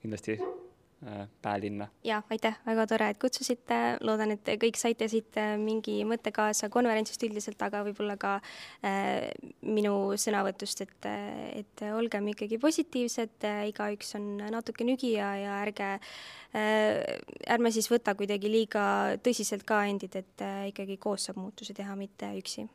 kindlasti 0.00 0.36
äh, 0.40 1.28
Päälinna. 1.42 1.88
ja 2.04 2.22
aitäh, 2.30 2.56
väga 2.66 2.86
tore, 2.86 3.10
et 3.10 3.20
kutsusite, 3.20 3.80
loodan, 4.00 4.34
et 4.36 4.50
kõik 4.62 4.78
saite 4.80 5.08
siit 5.10 5.36
äh, 5.40 5.56
mingi 5.60 6.00
mõtte 6.08 6.32
kaasa 6.32 6.70
konverentsist 6.72 7.22
üldiselt, 7.26 7.60
aga 7.62 7.82
võib-olla 7.86 8.16
ka 8.20 8.36
äh, 8.86 9.30
minu 9.62 10.16
sõnavõtust, 10.20 10.84
et, 10.86 11.10
et 11.60 11.86
olgem 11.92 12.32
ikkagi 12.34 12.60
positiivsed 12.62 13.48
äh,, 13.48 13.62
igaüks 13.72 14.14
on 14.20 14.36
natuke 14.50 14.86
nügija 14.88 15.34
ja 15.42 15.60
ärge 15.66 15.94
äh, 15.96 17.16
ärme 17.50 17.72
siis 17.74 17.90
võta 17.92 18.14
kuidagi 18.18 18.52
liiga 18.52 18.84
tõsiselt 19.24 19.66
ka 19.68 19.84
endid, 19.90 20.16
et 20.22 20.46
äh, 20.46 20.68
ikkagi 20.72 21.00
koos 21.02 21.28
saab 21.28 21.42
muutusi 21.42 21.76
teha, 21.76 21.96
mitte 21.98 22.30
üksi 22.38 22.68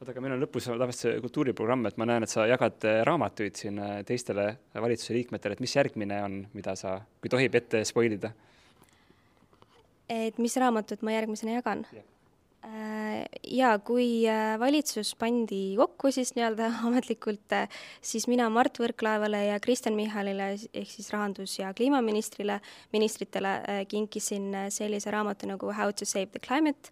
oota, 0.00 0.12
aga 0.12 0.22
meil 0.22 0.36
on 0.36 0.42
lõpus 0.44 0.68
tavaliselt 0.68 1.02
see 1.02 1.20
kultuuriprogramm, 1.24 1.86
et 1.88 2.00
ma 2.00 2.08
näen, 2.08 2.26
et 2.26 2.32
sa 2.32 2.46
jagad 2.48 2.84
äh, 2.88 3.00
raamatuid 3.08 3.56
siin 3.58 3.80
äh, 3.82 4.00
teistele 4.08 4.48
valitsuse 4.74 5.16
liikmetele, 5.16 5.56
et 5.56 5.64
mis 5.64 5.76
järgmine 5.76 6.18
on, 6.24 6.42
mida 6.56 6.76
sa, 6.78 6.98
kui 7.22 7.32
tohib 7.32 7.56
ette 7.60 7.84
spoil 7.88 8.18
ida? 8.18 8.34
et 10.12 10.36
mis 10.38 10.54
raamatut 10.62 11.00
ma 11.02 11.16
järgmisena 11.16 11.56
jagan 11.56 11.80
yeah.? 11.90 12.04
Äh, 12.66 13.24
jaa, 13.54 13.76
kui 13.86 14.24
valitsus 14.58 15.12
pandi 15.18 15.76
kokku 15.78 16.10
siis 16.14 16.32
nii-öelda 16.34 16.72
ametlikult, 16.88 17.54
siis 18.02 18.26
mina 18.30 18.48
Mart 18.50 18.80
Võrklaevale 18.82 19.44
ja 19.48 19.60
Kristen 19.62 19.94
Michalile 19.94 20.48
ehk 20.56 20.90
siis 20.90 21.12
rahandus- 21.14 21.60
ja 21.60 21.70
kliimaministrile, 21.78 22.58
ministritele 22.94 23.84
kinkisin 23.90 24.50
sellise 24.74 25.14
raamatu 25.14 25.46
nagu 25.50 25.70
How 25.78 25.94
to 25.94 26.08
save 26.08 26.34
the 26.34 26.42
climate 26.42 26.90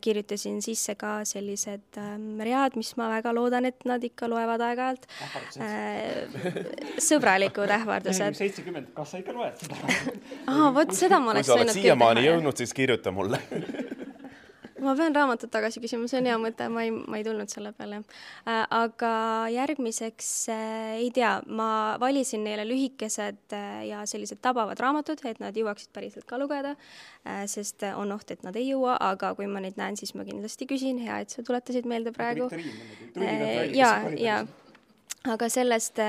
kirjutasin 0.00 0.58
sisse 0.64 0.96
ka 0.98 1.20
sellised 1.28 1.98
ähm, 2.00 2.40
read, 2.42 2.74
mis 2.78 2.90
ma 2.98 3.06
väga 3.12 3.32
loodan, 3.34 3.68
et 3.70 3.84
nad 3.88 4.02
ikka 4.04 4.28
loevad 4.30 4.64
aeg-ajalt. 4.66 5.06
Äh, 5.62 6.98
sõbralikud 6.98 7.70
ähvardused. 7.78 8.38
seitsekümmend, 8.40 8.90
kas 8.96 9.14
sa 9.14 9.22
ikka 9.22 9.36
loed 9.36 9.62
seda? 9.62 9.94
aa, 10.50 10.70
vot 10.74 10.94
seda 10.96 11.22
ma 11.22 11.34
oleks 11.36 11.52
võinud 11.54 11.74
siiamaani 11.76 12.26
jõudnud, 12.26 12.58
siis 12.58 12.74
kirjuta 12.76 13.14
mulle 13.14 13.38
ma 14.84 14.94
pean 14.98 15.16
raamatut 15.16 15.52
tagasi 15.52 15.82
küsima, 15.82 16.08
see 16.10 16.20
on 16.20 16.28
hea 16.30 16.38
mõte, 16.40 16.68
ma 16.72 16.84
ei, 16.86 16.92
ma 16.92 17.20
ei 17.20 17.26
tulnud 17.26 17.52
selle 17.52 17.72
peale 17.76 18.02
äh,. 18.02 18.64
aga 18.80 19.12
järgmiseks 19.54 20.30
äh, 20.52 20.94
ei 21.00 21.10
tea, 21.14 21.36
ma 21.46 21.96
valisin 22.00 22.44
neile 22.46 22.66
lühikesed 22.68 23.56
äh, 23.56 23.82
ja 23.90 24.04
sellised 24.08 24.42
tabavad 24.44 24.80
raamatud, 24.80 25.22
et 25.28 25.42
nad 25.42 25.56
jõuaksid 25.56 25.92
päriselt 25.94 26.28
ka 26.28 26.40
lugeda 26.40 26.76
sest 27.50 27.84
on 27.96 28.14
oht, 28.14 28.30
et 28.32 28.44
nad 28.46 28.56
ei 28.56 28.70
jõua, 28.70 28.94
aga 29.10 29.34
kui 29.36 29.48
ma 29.50 29.60
neid 29.60 29.76
näen, 29.76 29.98
siis 30.00 30.14
ma 30.16 30.24
kindlasti 30.24 30.66
küsin, 30.70 31.00
hea, 31.04 31.20
et 31.20 31.34
sa 31.34 31.44
tuletasid 31.44 31.84
meelde 31.88 32.14
praegu. 32.16 32.48
Ja, 33.76 33.92
ja 34.16 34.40
aga 35.28 35.50
sellest 35.52 36.00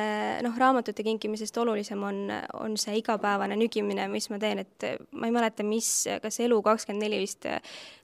noh, 0.45 0.55
raamatute 0.55 1.03
kinkimisest 1.03 1.57
olulisem 1.59 2.03
on, 2.07 2.21
on 2.55 2.77
see 2.79 2.95
igapäevane 3.01 3.57
nügimine, 3.59 4.05
mis 4.11 4.29
ma 4.31 4.39
teen, 4.39 4.61
et 4.63 4.85
ma 5.11 5.27
ei 5.27 5.35
mäleta, 5.35 5.65
mis, 5.67 5.89
kas 6.23 6.39
Elu24 6.45 7.19
vist 7.19 7.47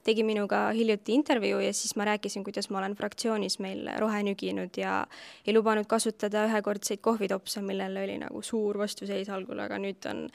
tegi 0.08 0.24
minuga 0.24 0.68
hiljuti 0.76 1.16
intervjuu 1.18 1.60
ja 1.66 1.72
siis 1.76 1.94
ma 2.00 2.06
rääkisin, 2.08 2.44
kuidas 2.46 2.70
ma 2.72 2.80
olen 2.80 2.96
fraktsioonis 2.98 3.58
meil 3.64 3.84
rohe 4.00 4.22
nüginud 4.24 4.80
ja 4.80 5.02
ei 5.44 5.56
lubanud 5.56 5.88
kasutada 5.90 6.46
ühekordseid 6.48 7.02
kohvitopse, 7.04 7.62
millel 7.64 8.00
oli 8.04 8.16
nagu 8.22 8.42
suur 8.42 8.80
vastuseis 8.80 9.28
algul, 9.32 9.60
aga 9.64 9.80
nüüd 9.82 10.08
on 10.08 10.26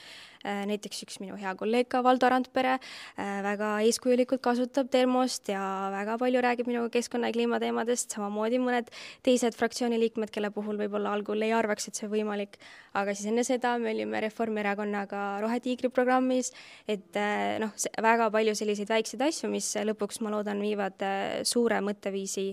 Äh, 0.43 0.65
näiteks 0.67 1.05
üks 1.05 1.21
minu 1.23 1.37
hea 1.39 1.53
kolleeg 1.55 1.87
ka, 1.87 2.01
Valdo 2.03 2.27
Randpere, 2.27 2.73
äh, 3.15 3.37
väga 3.45 3.77
eeskujulikult 3.87 4.41
kasutab 4.43 4.89
termost 4.91 5.47
ja 5.47 5.61
väga 5.93 6.17
palju 6.19 6.41
räägib 6.43 6.67
minuga 6.67 6.89
keskkonna 6.91 7.29
ja 7.29 7.35
kliimateemadest, 7.37 8.11
samamoodi 8.11 8.59
mõned 8.59 8.89
teised 9.23 9.55
fraktsiooni 9.55 9.95
liikmed, 10.01 10.33
kelle 10.35 10.49
puhul 10.51 10.75
võib-olla 10.81 11.13
algul 11.15 11.47
ei 11.47 11.53
arvaks, 11.55 11.87
et 11.87 11.95
see 11.95 12.11
võimalik, 12.11 12.57
aga 12.91 13.15
siis 13.15 13.29
enne 13.31 13.45
seda 13.47 13.77
me 13.79 13.93
olime 13.95 14.19
Reformierakonnaga 14.25 15.21
Rohetiigri 15.45 15.87
programmis, 15.95 16.51
et 16.91 17.15
äh, 17.15 17.55
noh, 17.63 17.71
väga 18.03 18.27
palju 18.35 18.57
selliseid 18.59 18.91
väikseid 18.91 19.23
asju, 19.23 19.47
mis 19.53 19.62
lõpuks, 19.87 20.21
ma 20.23 20.33
loodan, 20.33 20.61
viivad 20.63 21.03
suure 21.47 21.79
mõtteviisi 21.83 22.51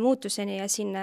muutuseni 0.00 0.58
ja 0.58 0.66
siin 0.68 0.96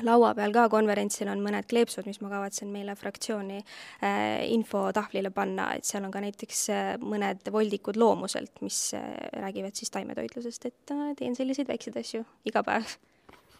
laua 0.00 0.32
peal 0.36 0.54
ka 0.54 0.64
konverentsil 0.72 1.28
on 1.32 1.42
mõned 1.44 1.66
kleepsud, 1.68 2.06
mis 2.08 2.20
ma 2.24 2.30
kavatsen 2.32 2.70
meile 2.72 2.94
fraktsiooni 2.98 3.60
äh, 3.60 4.42
infotahvlile 4.54 5.32
panna, 5.34 5.72
et 5.76 5.88
seal 5.88 6.06
on 6.06 6.14
ka 6.14 6.22
näiteks 6.24 6.64
äh, 6.72 6.90
mõned 7.02 7.48
voldikud 7.52 8.00
loomuselt, 8.00 8.62
mis 8.64 8.80
äh, 8.96 9.08
räägivad 9.44 9.76
siis 9.78 9.92
taimetoitlusest, 9.92 10.68
et 10.70 10.94
äh, 10.94 11.08
teen 11.18 11.36
selliseid 11.38 11.68
väikseid 11.68 11.98
asju 12.00 12.24
iga 12.48 12.64
päev. 12.66 12.96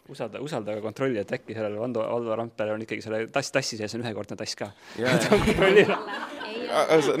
usalda, 0.09 0.41
usalda 0.43 0.73
aga 0.73 0.83
kontrolli, 0.83 1.21
et 1.21 1.31
äkki 1.37 1.55
sellel 1.55 1.77
Valdo, 1.79 2.07
Valdo 2.09 2.39
Randperel 2.39 2.79
on 2.79 2.87
ikkagi 2.87 3.05
selle 3.05 3.27
tass, 3.33 3.53
tassi 3.53 3.79
sees 3.79 3.93
on 3.95 4.05
ühekordne 4.05 4.39
tass 4.39 4.57
ka. 4.59 4.73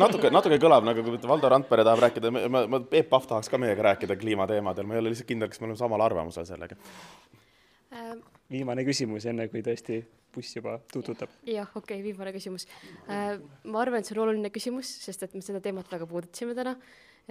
natuke, 0.01 0.31
natuke 0.33 0.59
kõlab 0.61 0.87
nagu, 0.87 1.05
kui 1.05 1.21
Valdo 1.29 1.51
Randpere 1.51 1.85
tahab 1.87 2.03
rääkida, 2.07 2.31
ma, 2.33 2.65
ma, 2.69 2.81
Peep 2.89 3.09
Pahv 3.11 3.29
tahaks 3.29 3.51
ka 3.51 3.59
meiega 3.61 3.85
rääkida 3.91 4.17
kliimateemadel, 4.19 4.87
ma 4.87 4.97
ei 4.97 5.03
ole 5.03 5.13
lihtsalt 5.13 5.29
kindel, 5.29 5.51
kas 5.51 5.61
me 5.61 5.69
oleme 5.69 5.79
samal 5.79 6.03
arvamusel 6.05 6.47
sellega 6.49 6.77
äh, 7.93 8.11
viimane 8.51 8.85
küsimus, 8.87 9.27
enne 9.29 9.47
kui 9.51 9.63
tõesti 9.65 10.01
buss 10.33 10.57
juba 10.57 10.77
tuututab. 10.91 11.31
jah, 11.47 11.69
okei 11.69 11.99
okay,, 11.99 12.03
viimane 12.05 12.33
küsimus 12.35 12.67
äh,. 13.07 13.39
ma 13.63 13.81
arvan, 13.83 14.01
et 14.01 14.09
see 14.09 14.17
on 14.17 14.25
oluline 14.27 14.53
küsimus, 14.53 14.91
sest 15.05 15.25
et 15.27 15.33
me 15.37 15.43
seda 15.45 15.61
teemat 15.63 15.89
väga 15.91 16.07
puudutasime 16.09 16.55
täna, 16.57 16.75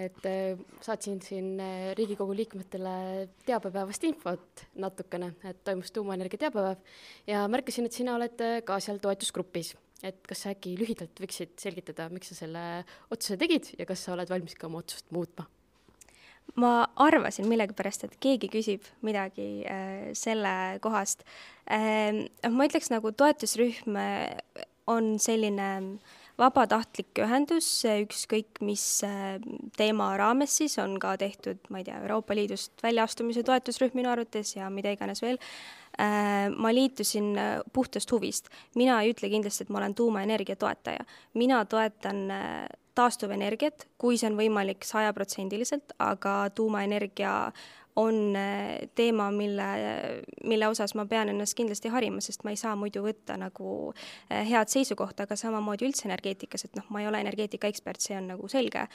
et 0.00 0.26
äh, 0.28 0.58
saatsin 0.84 1.20
siin 1.24 1.54
äh, 1.60 1.92
Riigikogu 1.98 2.36
liikmetele 2.36 3.28
teabepäevast 3.46 4.04
infot 4.08 4.66
natukene, 4.80 5.34
et 5.48 5.62
toimus 5.66 5.92
tuumaenergia 5.92 6.46
teabepäev 6.46 6.80
ja 7.28 7.46
märkasin, 7.52 7.88
et 7.88 7.96
sina 7.98 8.16
oled 8.16 8.44
äh, 8.44 8.60
ka 8.66 8.80
seal 8.80 9.02
toetusgrupis 9.02 9.74
et 10.02 10.20
kas 10.28 10.44
sa 10.44 10.52
äkki 10.54 10.74
lühidalt 10.78 11.22
võiksid 11.22 11.56
selgitada, 11.62 12.08
miks 12.12 12.32
sa 12.32 12.42
selle 12.42 12.62
otsuse 13.12 13.38
tegid 13.40 13.72
ja 13.78 13.86
kas 13.88 14.04
sa 14.04 14.16
oled 14.16 14.30
valmis 14.30 14.56
ka 14.58 14.68
oma 14.70 14.82
otsust 14.82 15.10
muutma? 15.14 15.48
ma 16.58 16.72
arvasin 17.00 17.46
millegipärast, 17.48 18.02
et 18.04 18.16
keegi 18.20 18.50
küsib 18.52 18.88
midagi 19.06 19.62
äh, 19.62 20.10
selle 20.18 20.80
kohast 20.84 21.22
äh,. 21.70 22.26
ma 22.50 22.66
ütleks 22.68 22.90
nagu 22.92 23.14
toetusrühm 23.14 23.96
äh, 23.96 24.66
on 24.90 25.14
selline 25.22 25.68
vabatahtlik 26.40 27.20
ühendus, 27.22 27.68
ükskõik 27.86 28.62
mis 28.64 28.84
äh, 29.06 29.36
teema 29.78 30.10
raames 30.18 30.56
siis 30.60 30.78
on 30.82 30.96
ka 31.02 31.14
tehtud, 31.20 31.60
ma 31.70 31.82
ei 31.82 31.86
tea, 31.88 32.00
Euroopa 32.02 32.36
Liidust 32.36 32.82
väljaastumise 32.84 33.44
toetusrühm 33.46 33.96
minu 34.00 34.12
arvates 34.12 34.56
ja 34.56 34.70
mida 34.72 34.94
iganes 34.94 35.22
veel. 35.24 35.38
Äh, 36.00 36.48
ma 36.56 36.70
liitusin 36.72 37.34
äh, 37.38 37.58
puhtast 37.72 38.12
huvist, 38.12 38.48
mina 38.74 39.00
ei 39.02 39.12
ütle 39.12 39.28
kindlasti, 39.28 39.66
et 39.66 39.72
ma 39.74 39.82
olen 39.82 39.94
tuumaenergia 39.94 40.56
toetaja, 40.56 41.04
mina 41.36 41.64
toetan 41.68 42.22
taastuvenergiat, 42.96 43.86
kui 44.00 44.16
see 44.20 44.30
on 44.30 44.38
võimalik 44.40 44.84
sajaprotsendiliselt, 44.88 45.94
aga 46.00 46.50
tuumaenergia 46.56 47.34
on 47.96 48.36
äh, 48.36 48.88
teema, 48.94 49.30
mille, 49.30 49.64
mille 50.44 50.68
osas 50.68 50.94
ma 50.94 51.04
pean 51.06 51.28
ennast 51.28 51.56
kindlasti 51.58 51.92
harima, 51.92 52.22
sest 52.24 52.44
ma 52.44 52.52
ei 52.52 52.60
saa 52.60 52.72
muidu 52.76 53.04
võtta 53.04 53.36
nagu 53.40 53.92
äh, 53.92 54.46
head 54.48 54.72
seisukohta, 54.72 55.26
aga 55.26 55.36
samamoodi 55.36 55.88
üldse 55.88 56.08
energeetikas, 56.08 56.66
et 56.68 56.78
noh, 56.78 56.88
ma 56.88 57.02
ei 57.02 57.10
ole 57.10 57.20
energeetika 57.20 57.68
ekspert, 57.68 58.00
see 58.00 58.16
on 58.16 58.32
nagu 58.32 58.48
selge. 58.48 58.86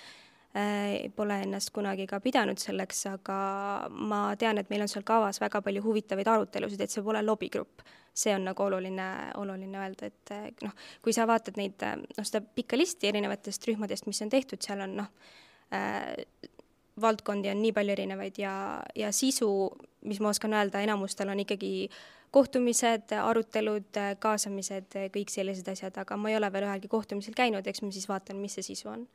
Äh, 0.57 1.11
pole 1.15 1.35
ennast 1.43 1.69
kunagi 1.75 2.07
ka 2.09 2.17
pidanud 2.23 2.57
selleks, 2.57 3.03
aga 3.11 3.37
ma 3.91 4.21
tean, 4.39 4.57
et 4.57 4.71
meil 4.71 4.81
on 4.85 4.89
seal 4.89 5.03
kavas 5.05 5.37
väga 5.43 5.59
palju 5.61 5.83
huvitavaid 5.85 6.29
arutelusid, 6.33 6.81
et 6.81 6.93
see 6.93 7.03
pole 7.05 7.21
lobigrupp. 7.21 7.83
see 8.17 8.33
on 8.33 8.47
nagu 8.47 8.63
oluline, 8.63 9.03
oluline 9.37 9.77
öelda, 9.77 10.07
et 10.09 10.61
noh, 10.65 10.71
kui 11.05 11.13
sa 11.13 11.27
vaatad 11.29 11.59
neid, 11.59 11.83
noh, 12.17 12.25
seda 12.25 12.41
pikka 12.41 12.79
listi 12.79 13.05
erinevatest 13.11 13.67
rühmadest, 13.69 14.07
mis 14.09 14.21
on 14.25 14.31
tehtud, 14.33 14.57
seal 14.65 14.81
on 14.81 14.95
noh, 15.03 15.11
valdkondi 17.01 17.51
on 17.51 17.61
nii 17.61 17.75
palju 17.77 17.93
erinevaid 17.93 18.39
ja, 18.41 18.55
ja 18.97 19.11
sisu, 19.13 19.51
mis 20.09 20.17
ma 20.23 20.33
oskan 20.33 20.57
öelda, 20.57 20.81
enamustel 20.81 21.29
on 21.29 21.43
ikkagi 21.45 21.91
kohtumised, 22.33 23.13
arutelud, 23.21 24.01
kaasamised, 24.25 24.97
kõik 25.13 25.29
sellised 25.29 25.69
asjad, 25.69 26.01
aga 26.01 26.17
ma 26.17 26.33
ei 26.33 26.41
ole 26.41 26.49
veel 26.57 26.65
ühelgi 26.71 26.89
kohtumisel 26.89 27.37
käinud, 27.37 27.69
eks 27.69 27.85
ma 27.85 27.93
siis 27.93 28.09
vaatan, 28.09 28.41
mis 28.41 28.57
see 28.57 28.71
sisu 28.71 28.89
on. 28.95 29.05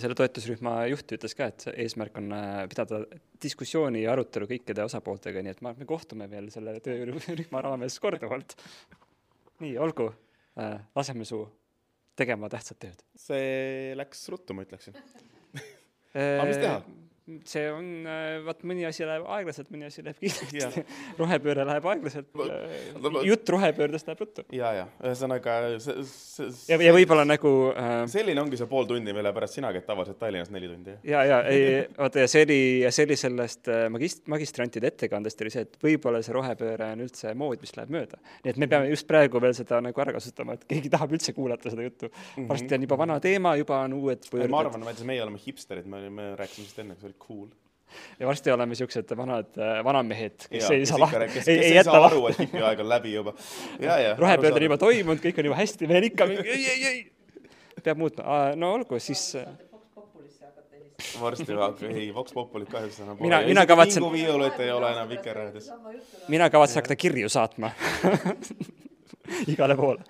Selle 0.00 0.16
toetusrühma 0.18 0.76
juht 0.90 1.12
ütles 1.16 1.36
ka, 1.36 1.48
et 1.52 1.66
eesmärk 1.74 2.16
on 2.20 2.32
äh, 2.36 2.62
pidada 2.70 3.02
diskussiooni 3.42 4.04
ja 4.04 4.14
arutelu 4.14 4.48
kõikide 4.50 4.86
osapooltega, 4.86 5.42
nii 5.44 5.54
et 5.54 5.62
ma, 5.64 5.74
me 5.76 5.88
kohtume 5.88 6.28
veel 6.30 6.48
selle 6.54 6.78
töörühma 6.84 7.64
raames 7.66 7.98
korduvalt. 8.02 8.56
nii, 9.64 9.76
olgu, 9.80 10.08
äh, 10.60 10.78
laseme 10.96 11.28
su 11.28 11.42
tegema 12.16 12.48
tähtsat 12.52 12.80
tööd. 12.86 13.06
see 13.18 13.94
läks 13.98 14.28
ruttu, 14.32 14.56
ma 14.56 14.64
ütleksin 14.66 14.96
aga 16.14 16.46
mis 16.48 16.60
teha? 16.62 16.78
See 17.48 17.68
on, 17.72 17.86
äh, 18.04 18.42
vaat 18.44 18.60
mõni 18.68 18.84
asi 18.84 19.06
läheb 19.08 19.24
aeglaselt, 19.32 19.70
mõni 19.72 19.86
asi 19.88 20.02
läheb 20.04 20.18
kiiresti. 20.20 20.82
rohepööre 21.20 21.64
läheb 21.64 21.86
aeglaselt, 21.88 22.26
äh, 22.44 23.14
jutt 23.24 23.48
rohepöördest 23.54 24.10
läheb 24.10 24.20
ruttu. 24.20 24.44
ja, 24.52 24.72
ja 24.76 24.82
ühesõnaga 25.00 25.54
ja, 25.64 26.78
ja 26.84 26.92
võib-olla 26.92 27.24
nagu 27.24 27.52
äh, 27.72 27.94
selline 28.12 28.42
ongi 28.42 28.60
see 28.60 28.68
pool 28.68 28.84
tundi, 28.90 29.14
mille 29.16 29.32
pärast 29.36 29.56
sina 29.56 29.70
käid 29.72 29.86
tavaliselt 29.88 30.20
Tallinnas 30.20 30.52
neli 30.52 30.68
tundi. 30.68 30.98
ja, 31.08 31.22
ja 31.24 31.38
ei, 31.48 31.86
vaata 31.96 32.26
ja 32.26 32.28
see 32.28 32.44
oli, 32.44 32.58
ja 32.82 32.92
see 32.92 33.08
oli 33.08 33.16
sellest 33.22 33.72
äh, 33.72 33.86
magist-, 33.94 34.26
magistrantide 34.34 34.92
ettekandest 34.92 35.40
oli 35.46 35.54
see, 35.54 35.64
et 35.64 35.80
võib-olla 35.80 36.20
see 36.24 36.36
rohepööre 36.36 36.90
on 36.92 37.06
üldse 37.06 37.32
mood, 37.40 37.64
mis 37.64 37.72
läheb 37.78 37.96
mööda. 37.96 38.20
nii 38.44 38.52
et 38.52 38.60
me 38.60 38.68
peame 38.68 38.92
just 38.92 39.08
praegu 39.08 39.40
veel 39.40 39.56
seda 39.56 39.80
nagu 39.84 40.04
ära 40.04 40.12
kasutama, 40.18 40.58
et 40.58 40.68
keegi 40.68 40.92
tahab 40.92 41.16
üldse 41.16 41.32
kuulata 41.32 41.72
seda 41.72 41.88
juttu 41.88 42.12
mm. 42.12 42.20
-hmm. 42.20 42.52
varsti 42.52 42.76
on 42.76 42.86
juba 42.88 43.00
vana 43.06 43.18
teema, 43.30 43.56
juba 43.56 43.80
on 43.88 43.96
uued 44.02 44.28
ma 44.44 44.60
arvan, 44.60 44.84
et 44.92 45.04
meie 45.08 45.24
oleme 45.24 45.40
hipsterid, 45.40 45.88
me, 45.88 46.04
me 46.12 46.30
rääkisime 46.36 46.68
sellest 46.74 46.82
enne, 46.84 46.96
see 47.00 47.13
oli 47.14 47.26
cool 47.26 47.48
ja 48.18 48.26
varsti 48.26 48.50
oleme 48.50 48.74
siuksed 48.74 49.16
vanad 49.16 49.58
äh, 49.58 49.84
vanamehed, 49.84 50.46
kes 50.50 50.64
ja, 50.64 50.76
ei 50.76 50.86
saa 50.86 51.00
lahti, 51.00 51.16
ei, 51.46 51.58
ei, 51.58 51.64
ei 51.64 51.74
jäta 51.74 52.04
aru, 52.04 52.26
et 52.26 52.38
hipiaeg 52.38 52.80
on 52.80 52.88
läbi 52.88 53.12
juba. 53.12 53.34
rohepöörde 54.18 54.58
on 54.58 54.62
juba 54.62 54.78
toimunud, 54.78 55.22
kõik 55.22 55.38
on 55.38 55.50
juba 55.50 55.60
hästi, 55.60 55.88
veel 55.88 56.08
ikka 56.10 56.26
mingi 56.26 56.48
ei, 56.48 56.66
ei, 56.70 56.84
ei. 56.86 57.82
peab 57.84 58.00
muutma, 58.02 58.40
no 58.58 58.72
olgu, 58.74 58.98
siis 58.98 59.22
äh, 59.38 59.46
varsti 61.20 61.52
hakkab, 61.52 61.86
ei, 61.90 62.08
Vox 62.14 62.34
Populit 62.34 62.70
kahjuks 62.70 63.00
enam 63.00 63.16
pole. 63.16 63.28
mina, 63.28 63.42
mina 63.46 63.66
kavatsen. 63.66 64.10
Viiulit 64.12 64.60
ei 64.60 64.70
ole 64.74 64.90
enam 64.92 65.08
Vikerraadios. 65.08 65.70
mina 66.28 66.50
kavatsen 66.50 66.82
hakata 66.82 66.96
kirju 66.96 67.28
saatma 67.28 67.70
igale 69.54 69.76
poole 69.76 70.02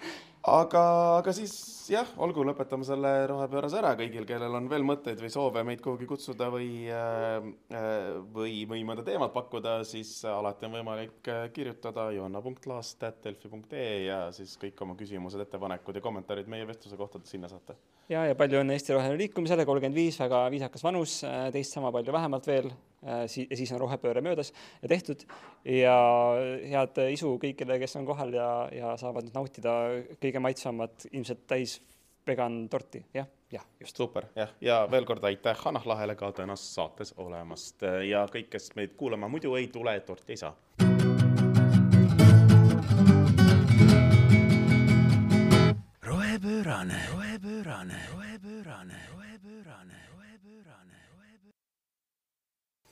aga, 0.46 0.84
aga 1.18 1.32
siis 1.32 1.73
jah, 1.92 2.08
olgu, 2.22 2.44
lõpetame 2.46 2.86
selle 2.86 3.10
rohepöörase 3.28 3.78
ära 3.80 3.90
kõigil, 3.98 4.24
kellel 4.28 4.56
on 4.58 4.68
veel 4.70 4.84
mõtteid 4.86 5.20
või 5.20 5.30
soove 5.32 5.64
meid 5.66 5.82
kuhugi 5.84 6.06
kutsuda 6.08 6.48
või 6.52 6.68
äh,, 6.92 7.48
äh 7.74 8.14
või, 8.34 8.62
või 8.70 8.84
mõnda 8.86 9.04
teemat 9.06 9.32
pakkuda, 9.34 9.76
siis 9.88 10.12
alati 10.28 10.68
on 10.68 10.76
võimalik 10.78 11.28
äh, 11.32 11.44
kirjutada 11.54 12.08
johanna.laast.delfi.ee 12.16 14.04
ja 14.06 14.20
siis 14.36 14.56
kõik 14.60 14.80
oma 14.86 14.96
küsimused, 14.98 15.40
ettepanekud 15.44 15.98
ja 15.98 16.04
kommentaarid 16.04 16.48
meie 16.50 16.66
vestluse 16.68 16.96
kohta 17.00 17.20
sinna 17.28 17.50
saate. 17.52 17.76
ja, 18.08 18.24
ja 18.30 18.38
palju 18.38 18.62
õnne 18.62 18.78
Eesti 18.78 18.96
Roheline 18.96 19.20
Liikumisele, 19.20 19.66
kolmkümmend 19.68 19.98
viis, 19.98 20.18
väga 20.20 20.46
viisakas 20.54 20.84
vanus, 20.84 21.20
teist 21.52 21.76
sama 21.76 21.92
palju 21.94 22.12
vähemalt 22.14 22.46
veel 22.48 22.72
si-, 23.28 23.46
siis 23.52 23.72
on 23.74 23.82
rohepööre 23.82 24.22
möödas 24.24 24.52
ja 24.82 24.88
tehtud 24.88 25.24
ja 25.68 25.96
head 26.70 27.00
isu 27.12 27.34
kõikidele, 27.42 27.78
kes 27.82 27.96
on 28.00 28.08
kohal 28.08 28.32
ja, 28.36 28.48
ja 28.74 28.94
saavad 29.00 29.26
nüüd 29.26 29.36
nautida 29.36 29.74
kõige 30.22 30.42
maitsvamat, 30.44 31.08
ilmselt 31.12 31.44
täis 31.50 31.73
vegan 32.26 32.68
torti, 32.68 33.04
jah, 33.14 33.26
jah, 33.52 33.64
just. 33.80 33.96
super, 33.96 34.26
jah, 34.36 34.48
ja 34.60 34.80
veel 34.90 35.04
kord 35.04 35.24
aitäh 35.24 35.56
Hanah 35.64 35.86
Lahele 35.86 36.16
ka 36.16 36.32
tänases 36.32 36.74
saates 36.74 37.14
olemast. 37.16 37.84
Ja 38.08 38.26
kõik, 38.32 38.50
kes 38.56 38.72
meid 38.76 38.96
kuulama 38.96 39.28
muidu 39.28 39.54
ei 39.54 39.68
tule, 39.68 39.98
torti 40.00 40.32
ei 40.32 40.40
saa. 40.40 40.54
rohepöörane, 46.02 47.00
rohepöörane, 47.12 47.12
rohepöörane, 47.12 47.94
rohepöörane 48.12 48.13